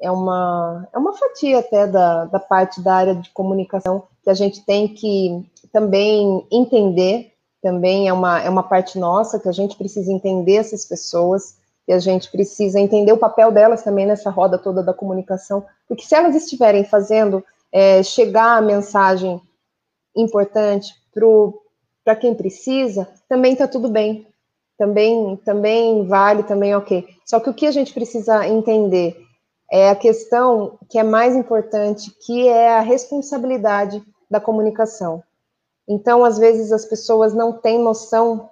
[0.00, 4.34] é uma, é uma fatia até da, da parte da área de comunicação que a
[4.34, 9.76] gente tem que também entender, também é uma, é uma parte nossa, que a gente
[9.76, 11.56] precisa entender essas pessoas,
[11.86, 16.04] que a gente precisa entender o papel delas também nessa roda toda da comunicação, porque
[16.04, 19.40] se elas estiverem fazendo é, chegar a mensagem
[20.16, 20.94] importante
[22.04, 24.26] para quem precisa, também está tudo bem,
[24.78, 27.06] também, também vale, também ok.
[27.24, 29.16] Só que o que a gente precisa entender
[29.70, 35.22] é a questão que é mais importante, que é a responsabilidade da comunicação.
[35.90, 38.48] Então, às vezes, as pessoas não têm noção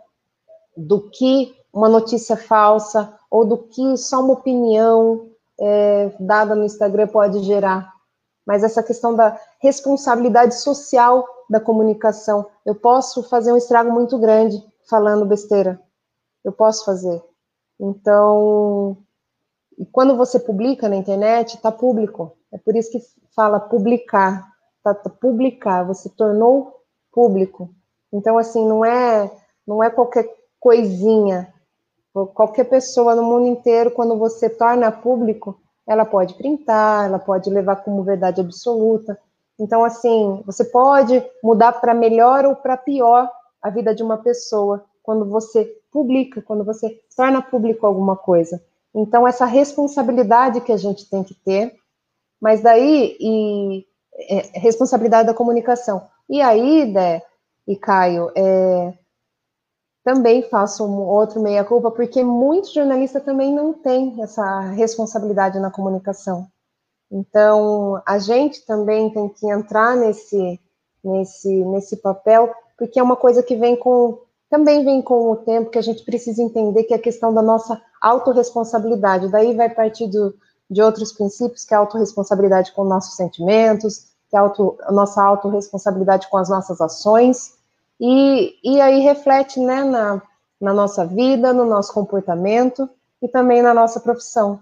[0.76, 7.06] do que uma notícia falsa ou do que só uma opinião é, dada no Instagram
[7.06, 7.92] pode gerar.
[8.44, 12.44] Mas essa questão da responsabilidade social da comunicação.
[12.66, 15.80] Eu posso fazer um estrago muito grande falando besteira.
[16.44, 17.22] Eu posso fazer.
[17.78, 18.96] Então,
[19.92, 22.36] quando você publica na internet, está público.
[22.50, 24.52] É por isso que fala publicar.
[24.82, 26.77] Tá, tá, publicar, você tornou
[27.18, 27.68] público.
[28.12, 29.28] Então, assim, não é,
[29.66, 30.24] não é qualquer
[30.60, 31.52] coisinha.
[32.32, 37.82] Qualquer pessoa no mundo inteiro, quando você torna público, ela pode printar, ela pode levar
[37.82, 39.18] como verdade absoluta.
[39.58, 43.28] Então, assim, você pode mudar para melhor ou para pior
[43.60, 48.62] a vida de uma pessoa quando você publica, quando você torna público alguma coisa.
[48.94, 51.74] Então, essa responsabilidade que a gente tem que ter,
[52.40, 56.06] mas daí, e é, responsabilidade da comunicação.
[56.28, 57.22] E aí, Dé
[57.66, 58.94] e Caio, é,
[60.04, 66.46] também faço um outro meia-culpa, porque muitos jornalistas também não têm essa responsabilidade na comunicação.
[67.10, 70.60] Então, a gente também tem que entrar nesse,
[71.02, 74.18] nesse, nesse papel, porque é uma coisa que vem com
[74.50, 77.42] também vem com o tempo que a gente precisa entender que é a questão da
[77.42, 79.28] nossa autorresponsabilidade.
[79.28, 80.34] Daí vai partir do,
[80.70, 85.22] de outros princípios, que é a autorresponsabilidade com nossos sentimentos, que a, auto, a nossa
[85.22, 87.54] autorresponsabilidade com as nossas ações,
[88.00, 90.22] e, e aí reflete né, na,
[90.60, 92.88] na nossa vida, no nosso comportamento
[93.20, 94.60] e também na nossa profissão.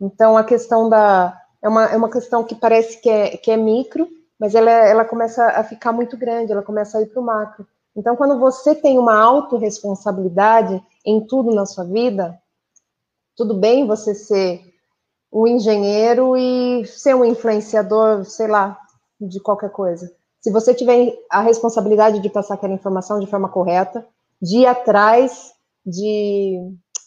[0.00, 1.40] Então, a questão da.
[1.62, 4.06] É uma, é uma questão que parece que é, que é micro,
[4.38, 7.66] mas ela, ela começa a ficar muito grande, ela começa a ir para o macro.
[7.96, 12.38] Então, quando você tem uma autorresponsabilidade em tudo na sua vida,
[13.34, 14.62] tudo bem você ser
[15.32, 18.78] um engenheiro e ser um influenciador, sei lá,
[19.20, 20.10] de qualquer coisa.
[20.40, 24.06] Se você tiver a responsabilidade de passar aquela informação de forma correta,
[24.40, 25.52] de ir atrás,
[25.84, 26.58] de,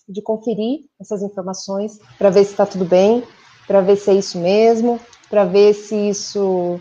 [0.08, 3.24] de conferir essas informações para ver se está tudo bem,
[3.68, 6.80] para ver se é isso mesmo, para ver se isso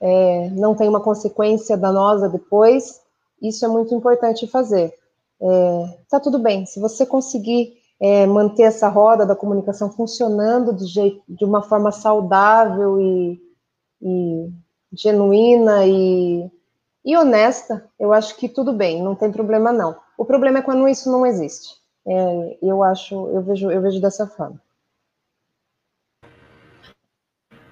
[0.00, 3.00] é, não tem uma consequência danosa depois,
[3.40, 4.94] isso é muito importante fazer.
[5.40, 10.86] É, tá tudo bem, se você conseguir é, manter essa roda da comunicação funcionando de,
[10.86, 13.40] jeito, de uma forma saudável e,
[14.02, 14.52] e
[14.92, 16.50] genuína e,
[17.04, 19.96] e, honesta, eu acho que tudo bem, não tem problema não.
[20.18, 21.80] O problema é quando isso não existe.
[22.06, 24.60] É, eu acho, eu vejo, eu vejo dessa forma.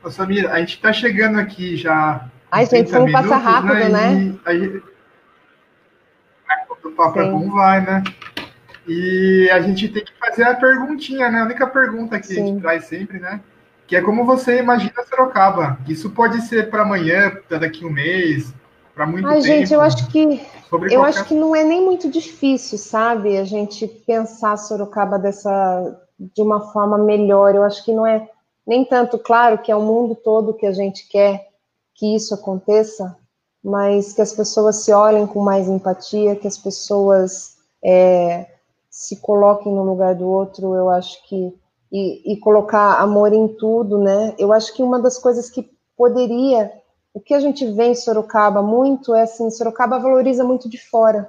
[0.03, 2.31] Ô, Samir, a gente está chegando aqui já.
[2.51, 4.15] Ai, gente, vamos passar rápido, né?
[4.15, 4.83] né?
[6.85, 8.03] o papo é bom, vai, né?
[8.87, 11.41] E a gente tem que fazer a perguntinha, né?
[11.41, 12.43] A única pergunta que Sim.
[12.43, 13.41] a gente traz sempre, né?
[13.91, 15.77] Que é como você imagina Sorocaba.
[15.89, 18.55] Isso pode ser para amanhã, para daqui um mês,
[18.95, 19.47] para muito Ai, tempo.
[19.49, 20.39] gente, eu acho que eu
[20.71, 20.97] qualquer...
[21.01, 23.37] acho que não é nem muito difícil, sabe?
[23.37, 27.53] A gente pensar Sorocaba dessa de uma forma melhor.
[27.53, 28.29] Eu acho que não é
[28.65, 31.49] nem tanto, claro, que é o mundo todo que a gente quer
[31.97, 33.17] que isso aconteça,
[33.61, 38.47] mas que as pessoas se olhem com mais empatia, que as pessoas é,
[38.89, 41.53] se coloquem no lugar do outro, eu acho que
[41.91, 44.35] e, e colocar amor em tudo, né?
[44.39, 46.73] Eu acho que uma das coisas que poderia,
[47.13, 51.29] o que a gente vê em Sorocaba muito é assim, Sorocaba valoriza muito de fora.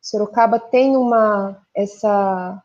[0.00, 2.62] Sorocaba tem uma essa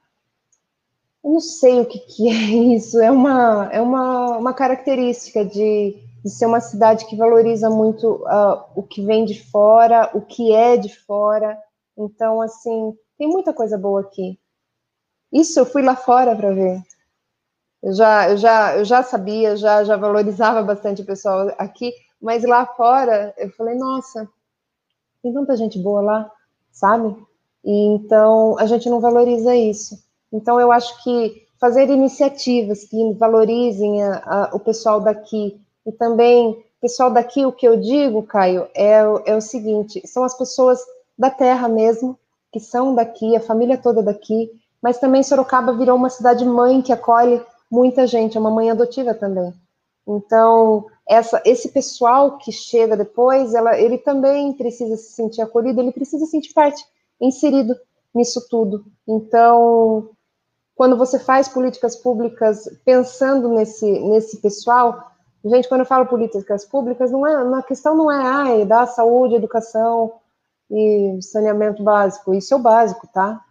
[1.24, 5.96] eu não sei o que, que é isso, é uma, é uma, uma característica de,
[6.24, 10.54] de ser uma cidade que valoriza muito uh, o que vem de fora, o que
[10.54, 11.58] é de fora.
[11.98, 14.40] Então, assim, tem muita coisa boa aqui.
[15.32, 16.82] Isso eu fui lá fora para ver.
[17.82, 22.44] Eu já, eu já, eu já sabia, já, já valorizava bastante o pessoal aqui, mas
[22.44, 24.28] lá fora eu falei, nossa,
[25.24, 26.32] tem tanta gente boa lá,
[26.72, 27.16] sabe?
[27.64, 30.04] E então a gente não valoriza isso.
[30.32, 36.64] Então eu acho que fazer iniciativas que valorizem a, a, o pessoal daqui e também
[36.82, 40.80] pessoal daqui, o que eu digo, Caio, é, é o seguinte: são as pessoas
[41.18, 42.18] da terra mesmo,
[42.52, 44.50] que são daqui, a família toda daqui,
[44.82, 49.14] mas também Sorocaba virou uma cidade mãe que acolhe muita gente, é uma mãe adotiva
[49.14, 49.54] também.
[50.08, 55.92] Então, essa, esse pessoal que chega depois, ela, ele também precisa se sentir acolhido, ele
[55.92, 56.84] precisa sentir parte,
[57.22, 57.76] inserido
[58.14, 58.86] nisso tudo.
[59.08, 60.10] Então,
[60.76, 65.12] quando você faz políticas públicas pensando nesse, nesse pessoal,
[65.46, 69.36] gente, quando eu falo políticas públicas, não é, a questão não é ai, dar saúde,
[69.36, 70.14] educação
[70.72, 73.44] e saneamento básico, isso é o básico, tá?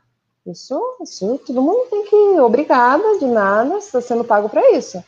[0.50, 5.02] Isso, isso todo mundo tem que obrigada de nada, está sendo pago para isso.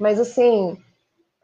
[0.00, 0.76] Mas assim,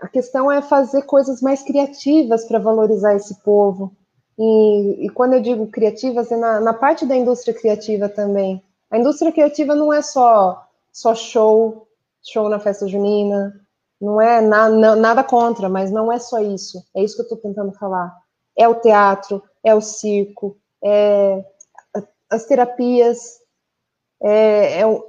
[0.00, 3.92] a questão é fazer coisas mais criativas para valorizar esse povo.
[4.38, 8.62] E, e, quando eu digo criativas, é na, na parte da indústria criativa também.
[8.90, 11.86] A indústria criativa não é só, só show,
[12.22, 13.54] show na festa junina,
[14.00, 16.82] não é na, na, nada contra, mas não é só isso.
[16.96, 18.16] É isso que eu estou tentando falar.
[18.56, 21.44] É o teatro, é o circo, é
[22.32, 23.41] as terapias,
[24.22, 25.02] é, é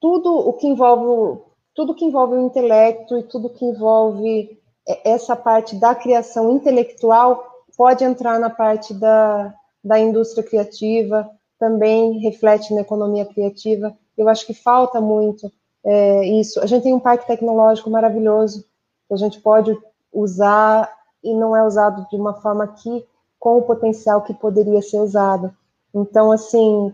[0.00, 1.42] tudo o que envolve
[1.74, 4.58] tudo que envolve o intelecto e tudo que envolve
[4.88, 7.44] é, essa parte da criação intelectual
[7.76, 9.52] pode entrar na parte da,
[9.82, 13.96] da indústria criativa, também reflete na economia criativa.
[14.16, 15.50] Eu acho que falta muito
[15.84, 16.60] é, isso.
[16.60, 18.64] A gente tem um parque tecnológico maravilhoso
[19.08, 19.76] que a gente pode
[20.12, 20.90] usar
[21.22, 23.04] e não é usado de uma forma que
[23.38, 25.52] com o potencial que poderia ser usado.
[25.92, 26.92] Então, assim,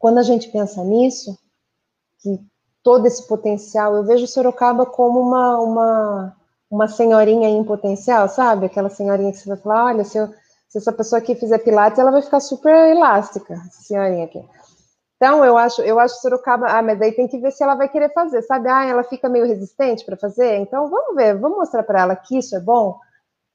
[0.00, 1.38] quando a gente pensa nisso,
[2.20, 2.40] que
[2.82, 6.36] todo esse potencial, eu vejo Sorocaba como uma, uma,
[6.70, 8.64] uma senhorinha em potencial, sabe?
[8.64, 10.26] Aquela senhorinha que você vai falar, olha, se, eu,
[10.70, 14.42] se essa pessoa aqui fizer pilates, ela vai ficar super elástica, essa senhorinha aqui.
[15.16, 17.86] Então, eu acho, eu acho Sorocaba, ah, mas daí tem que ver se ela vai
[17.86, 18.70] querer fazer, sabe?
[18.70, 22.38] Ah, ela fica meio resistente para fazer, então vamos ver, vamos mostrar para ela que
[22.38, 22.98] isso é bom.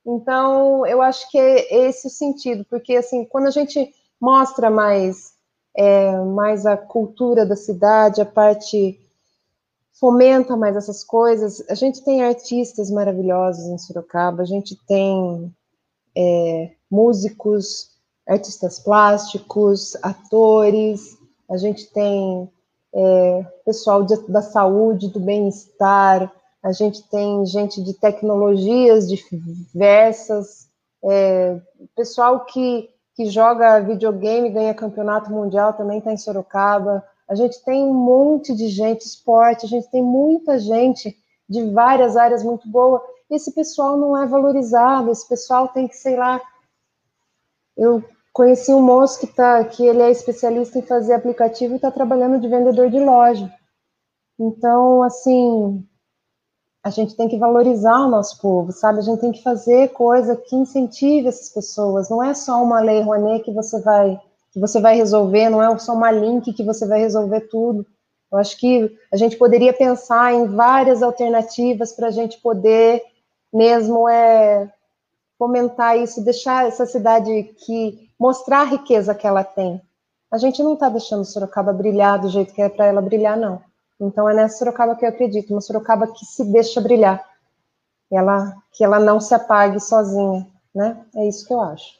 [0.05, 3.91] Então, eu acho que é esse o sentido, porque assim, quando a gente
[4.21, 5.34] mostra mais
[5.75, 8.99] é, mais a cultura da cidade, a parte
[9.99, 11.63] fomenta mais essas coisas.
[11.69, 15.53] A gente tem artistas maravilhosos em Sorocaba, a gente tem
[16.15, 17.91] é, músicos,
[18.27, 21.17] artistas plásticos, atores,
[21.49, 22.49] a gente tem
[22.93, 26.31] é, pessoal de, da saúde, do bem-estar,
[26.63, 30.67] a gente tem gente de tecnologias diversas,
[31.03, 31.59] é,
[31.95, 37.03] pessoal que que joga videogame, ganha campeonato mundial, também está em Sorocaba.
[37.27, 42.17] A gente tem um monte de gente, esporte, a gente tem muita gente de várias
[42.17, 43.01] áreas muito boa.
[43.29, 46.41] Esse pessoal não é valorizado, esse pessoal tem que, sei lá.
[47.77, 48.03] Eu
[48.33, 52.39] conheci um moço que, tá, que ele é especialista em fazer aplicativo e está trabalhando
[52.39, 53.51] de vendedor de loja.
[54.37, 55.87] Então, assim,
[56.85, 58.99] a gente tem que valorizar o nosso povo, sabe?
[58.99, 62.11] A gente tem que fazer coisa que incentive essas pessoas.
[62.11, 64.21] Não é só uma lei Rouanet que você vai
[64.51, 67.85] que você vai resolver, não é só uma link que você vai resolver tudo.
[68.31, 73.01] Eu acho que a gente poderia pensar em várias alternativas para a gente poder
[73.51, 74.71] mesmo é
[75.39, 79.81] fomentar isso, deixar essa cidade que mostrar a riqueza que ela tem.
[80.31, 83.59] A gente não está deixando Sorocaba brilhar do jeito que é para ela brilhar, não.
[83.99, 87.23] Então é nessa Sorocaba que eu acredito, uma Sorocaba que se deixa brilhar,
[88.11, 91.03] ela, que ela não se apague sozinha, né?
[91.15, 91.95] É isso que eu acho.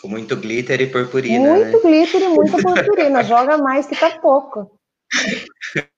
[0.00, 1.54] Com muito glitter e purpurina.
[1.54, 1.82] Muito né?
[1.82, 4.70] glitter e muita purpurina, joga mais que tá pouco.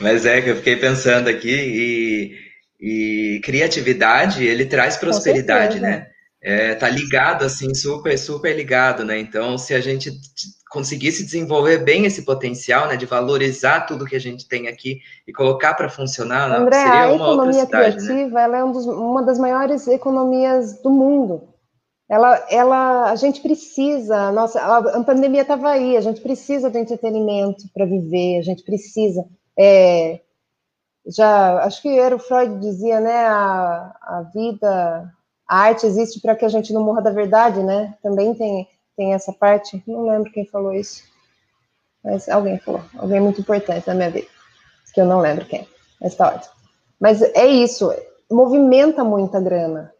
[0.00, 2.36] Mas é que eu fiquei pensando aqui e,
[2.80, 6.06] e criatividade ele traz prosperidade, né?
[6.40, 9.18] É, tá ligado assim, super, super ligado, né?
[9.18, 10.12] Então, se a gente
[10.68, 15.32] conseguisse desenvolver bem esse potencial, né, de valorizar tudo que a gente tem aqui e
[15.32, 18.06] colocar para funcionar, André, seria uma outra cidade, né?
[18.06, 18.42] criativa, né?
[18.42, 21.48] ela é um dos, uma das maiores economias do mundo.
[22.08, 26.78] ela, ela, a gente precisa, nossa, a, a pandemia estava aí, a gente precisa de
[26.78, 29.24] entretenimento para viver, a gente precisa.
[29.58, 30.20] É,
[31.06, 35.12] já, acho que era o Freud dizia, né, a, a vida,
[35.48, 37.94] a arte existe para que a gente não morra da verdade, né?
[38.02, 41.04] Também tem, tem essa parte, não lembro quem falou isso,
[42.02, 44.26] mas alguém falou, alguém muito importante na minha vida,
[44.92, 45.66] que eu não lembro quem,
[46.00, 46.52] mas tá ótimo.
[46.98, 47.94] Mas é isso,
[48.28, 49.94] movimenta muita grana,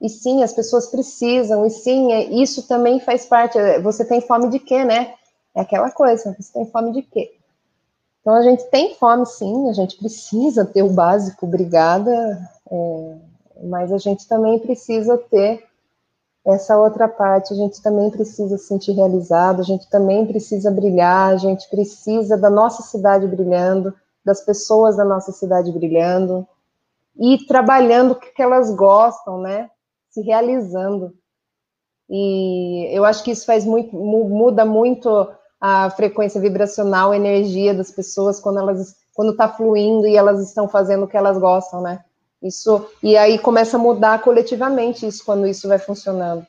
[0.00, 3.58] e sim, as pessoas precisam, e sim, é, isso também faz parte.
[3.58, 5.14] É, você tem fome de quê, né?
[5.54, 7.34] É aquela coisa, você tem fome de quê?
[8.20, 12.10] Então a gente tem fome, sim, a gente precisa ter o básico, obrigada,
[12.70, 13.16] é,
[13.64, 15.64] mas a gente também precisa ter
[16.46, 21.32] essa outra parte, a gente também precisa se sentir realizado, a gente também precisa brilhar,
[21.32, 26.46] a gente precisa da nossa cidade brilhando, das pessoas da nossa cidade brilhando,
[27.16, 29.70] e trabalhando o que elas gostam, né?
[30.14, 31.12] se realizando.
[32.08, 35.28] E eu acho que isso faz muito, muda muito
[35.60, 40.68] a frequência vibracional, a energia das pessoas quando elas quando está fluindo e elas estão
[40.68, 42.04] fazendo o que elas gostam, né?
[42.44, 46.46] Isso e aí começa a mudar coletivamente isso quando isso vai funcionando.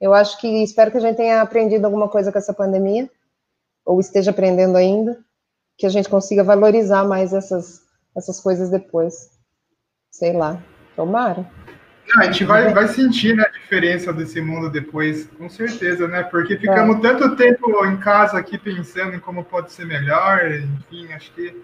[0.00, 3.10] Eu acho que espero que a gente tenha aprendido alguma coisa com essa pandemia
[3.84, 5.18] ou esteja aprendendo ainda,
[5.76, 7.82] que a gente consiga valorizar mais essas
[8.16, 9.30] essas coisas depois.
[10.10, 10.62] Sei lá,
[10.94, 11.44] tomara.
[12.18, 16.22] A gente vai, vai sentir né, a diferença desse mundo depois, com certeza, né?
[16.22, 17.00] Porque ficamos é.
[17.00, 21.56] tanto tempo em casa aqui pensando em como pode ser melhor, enfim, acho que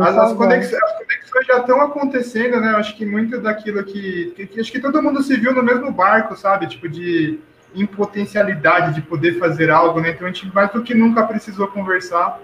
[0.00, 2.70] as, as, conexões, as, conexões, já estão acontecendo, né?
[2.70, 5.90] Acho que muito daquilo que, que, que, Acho que todo mundo se viu no mesmo
[5.90, 6.66] barco, sabe?
[6.66, 7.38] Tipo, de
[7.74, 10.10] impotencialidade de poder fazer algo, né?
[10.10, 12.40] Então a gente mais do que nunca precisou conversar.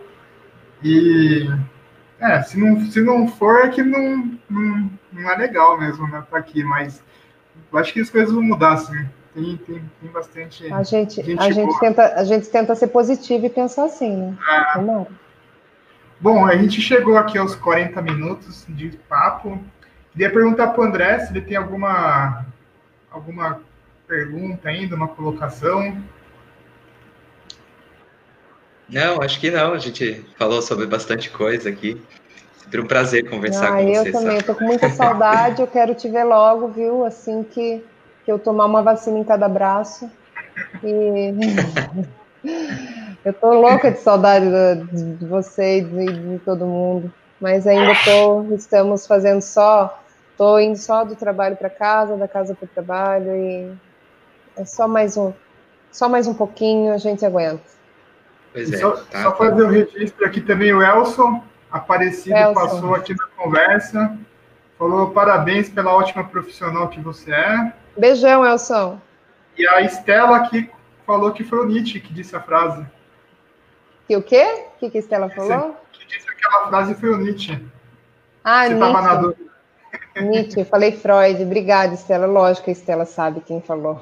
[0.83, 1.49] E.
[2.21, 6.25] É, se não, se não for, é que não, não, não é legal mesmo, né?
[6.31, 7.03] Tá aqui, mas
[7.75, 9.07] acho que as coisas vão mudar, sim.
[9.35, 10.73] Tem, tem, tem bastante.
[10.73, 14.39] A gente, gente a, gente tenta, a gente tenta ser positivo e pensar assim, né?
[14.49, 14.79] É.
[16.21, 19.59] Bom, a gente chegou aqui aos 40 minutos de papo.
[20.13, 22.47] Queria perguntar para o André se ele tem alguma,
[23.11, 23.61] alguma
[24.07, 26.01] pergunta ainda, uma colocação.
[28.89, 29.73] Não, acho que não.
[29.73, 32.01] A gente falou sobre bastante coisa aqui.
[32.59, 34.09] Sempre um prazer conversar ah, com você.
[34.09, 37.05] Eu também, estou com muita saudade, eu quero te ver logo, viu?
[37.05, 37.85] Assim que,
[38.25, 40.11] que eu tomar uma vacina em cada braço.
[40.83, 41.35] E
[43.25, 44.47] eu tô louca de saudade
[44.93, 47.13] de, de você e de, de, todo mundo.
[47.41, 49.99] Mas ainda tô, estamos fazendo só,
[50.37, 53.73] tô indo só do trabalho para casa, da casa para o trabalho e
[54.57, 55.33] é só mais um,
[55.91, 57.63] só mais um pouquinho a gente aguenta.
[58.53, 62.55] Pois é, só, tá, só fazer o um registro aqui também o Elson Aparecido Elson.
[62.55, 64.17] passou aqui na conversa,
[64.79, 67.73] falou parabéns pela ótima profissional que você é.
[67.97, 69.01] Beijão, Elson.
[69.59, 70.71] E a Estela aqui
[71.05, 72.87] falou que foi o Nietzsche que disse a frase.
[74.07, 74.67] Que o quê?
[74.77, 75.77] O que, que a Estela falou?
[75.93, 77.59] Que disse aquela frase foi o Nietzsche.
[78.43, 78.93] Ah, você Nietzsche.
[78.93, 79.51] na dúvida.
[80.21, 81.43] Nietzsche, eu falei Freud.
[81.43, 82.27] Obrigada, Estela.
[82.27, 84.01] Lógico que a Estela sabe quem falou.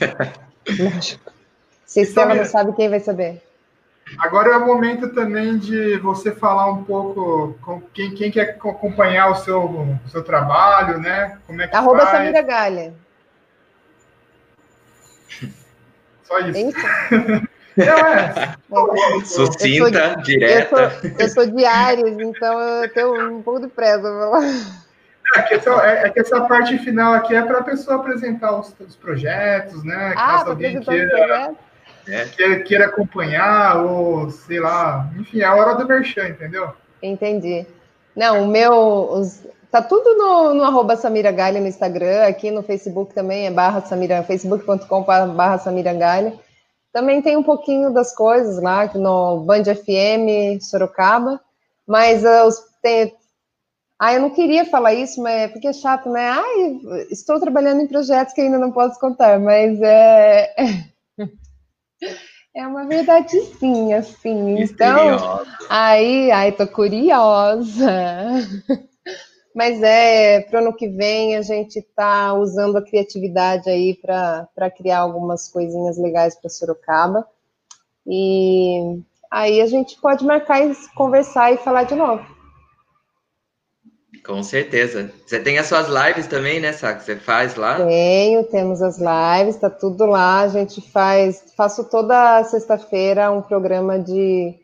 [0.78, 1.32] Lógico.
[1.84, 3.42] Se a Estela não sabe, quem vai saber?
[4.18, 9.30] Agora é o momento também de você falar um pouco com quem, quem quer acompanhar
[9.30, 11.38] o seu, o seu trabalho, né?
[11.46, 12.12] Como é que Arroba faz.
[12.12, 12.94] Samira Galha.
[16.22, 16.58] Só isso.
[16.58, 17.48] É isso?
[17.76, 19.24] Não, é.
[19.24, 20.92] Sucinta, direta.
[21.02, 24.08] Eu sou, eu sou de Ares, então eu tenho um pouco de pressa.
[25.36, 28.56] É que, essa, é, é que essa parte final aqui é para a pessoa apresentar
[28.56, 30.14] os, os projetos, né?
[30.16, 31.54] Ah, alguém queira
[32.08, 32.24] é.
[32.26, 36.72] queira, queira acompanhar, ou sei lá, enfim, é a hora do merchan, entendeu?
[37.02, 37.66] Entendi.
[38.14, 38.72] Não, o meu.
[39.10, 43.50] Os, tá tudo no, no arroba Samira Galha no Instagram, aqui no Facebook também é
[43.50, 46.34] barra Samira, facebook.com barra Samira Galha.
[46.94, 51.40] Também tem um pouquinho das coisas lá no Band FM Sorocaba,
[51.84, 53.12] mas uh, os, tem,
[53.98, 56.30] ah, eu não queria falar isso, mas é porque é chato, né?
[56.30, 56.44] Ah,
[57.10, 60.54] estou trabalhando em projetos que ainda não posso contar, mas é.
[62.56, 64.60] É uma verdade sim, assim.
[64.60, 65.18] Então,
[65.68, 67.90] aí, aí tô curiosa.
[69.54, 74.70] Mas é, para o ano que vem a gente está usando a criatividade aí para
[74.76, 77.24] criar algumas coisinhas legais para Sorocaba.
[78.04, 79.00] E
[79.30, 82.34] aí a gente pode marcar e conversar e falar de novo.
[84.26, 85.12] Com certeza.
[85.24, 86.98] Você tem as suas lives também, né, Sá?
[86.98, 87.76] Você faz lá?
[87.76, 90.40] Tenho, temos as lives, tá tudo lá.
[90.40, 94.54] A gente faz, faço toda sexta-feira um programa de,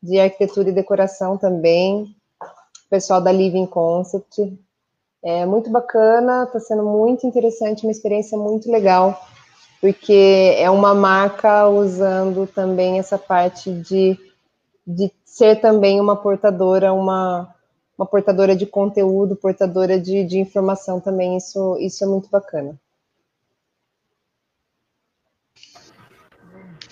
[0.00, 2.14] de arquitetura e decoração também.
[2.90, 4.58] Pessoal da Living Concept.
[5.22, 9.20] É muito bacana, está sendo muito interessante, uma experiência muito legal.
[9.80, 14.18] porque é uma marca usando também essa parte de,
[14.86, 17.54] de ser também uma portadora, uma,
[17.96, 21.36] uma portadora de conteúdo, portadora de, de informação também.
[21.36, 22.78] Isso, isso é muito bacana.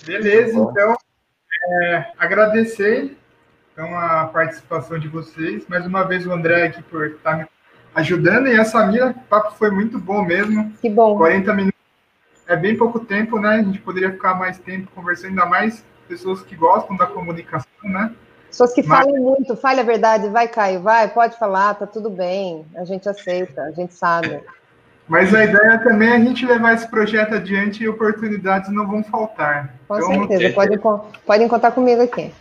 [0.05, 0.97] Beleza, então,
[1.69, 3.17] é, agradecer
[3.77, 5.67] então, a participação de vocês.
[5.69, 7.47] Mais uma vez, o André aqui por estar me
[7.95, 8.49] ajudando.
[8.49, 10.73] E a Samira, o papo foi muito bom mesmo.
[10.81, 11.19] Que bom.
[11.19, 11.79] 40 minutos
[12.49, 13.57] é bem pouco tempo, né?
[13.57, 18.13] A gente poderia ficar mais tempo conversando, ainda mais pessoas que gostam da comunicação, né?
[18.49, 19.05] Pessoas que Mas...
[19.05, 23.07] falam muito, fale a verdade, vai, Caio, vai, pode falar, tá tudo bem, a gente
[23.07, 24.41] aceita, a gente sabe.
[25.07, 29.05] Mas a ideia também é a gente levar esse projeto adiante e oportunidades não vão
[29.05, 29.75] faltar.
[29.87, 30.79] Com então, certeza, podem,
[31.27, 32.33] podem contar comigo aqui.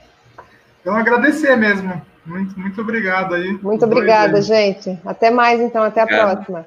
[0.85, 1.99] Então, agradecer mesmo.
[2.23, 3.57] Muito, muito obrigado aí.
[3.59, 4.99] Muito obrigada, gente.
[5.03, 5.81] Até mais, então.
[5.81, 6.63] Até a próxima.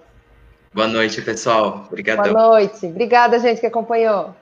[0.74, 1.84] Boa noite, pessoal.
[1.86, 2.16] Obrigado.
[2.16, 2.86] Boa noite.
[2.86, 4.34] Obrigada, gente, que acompanhou.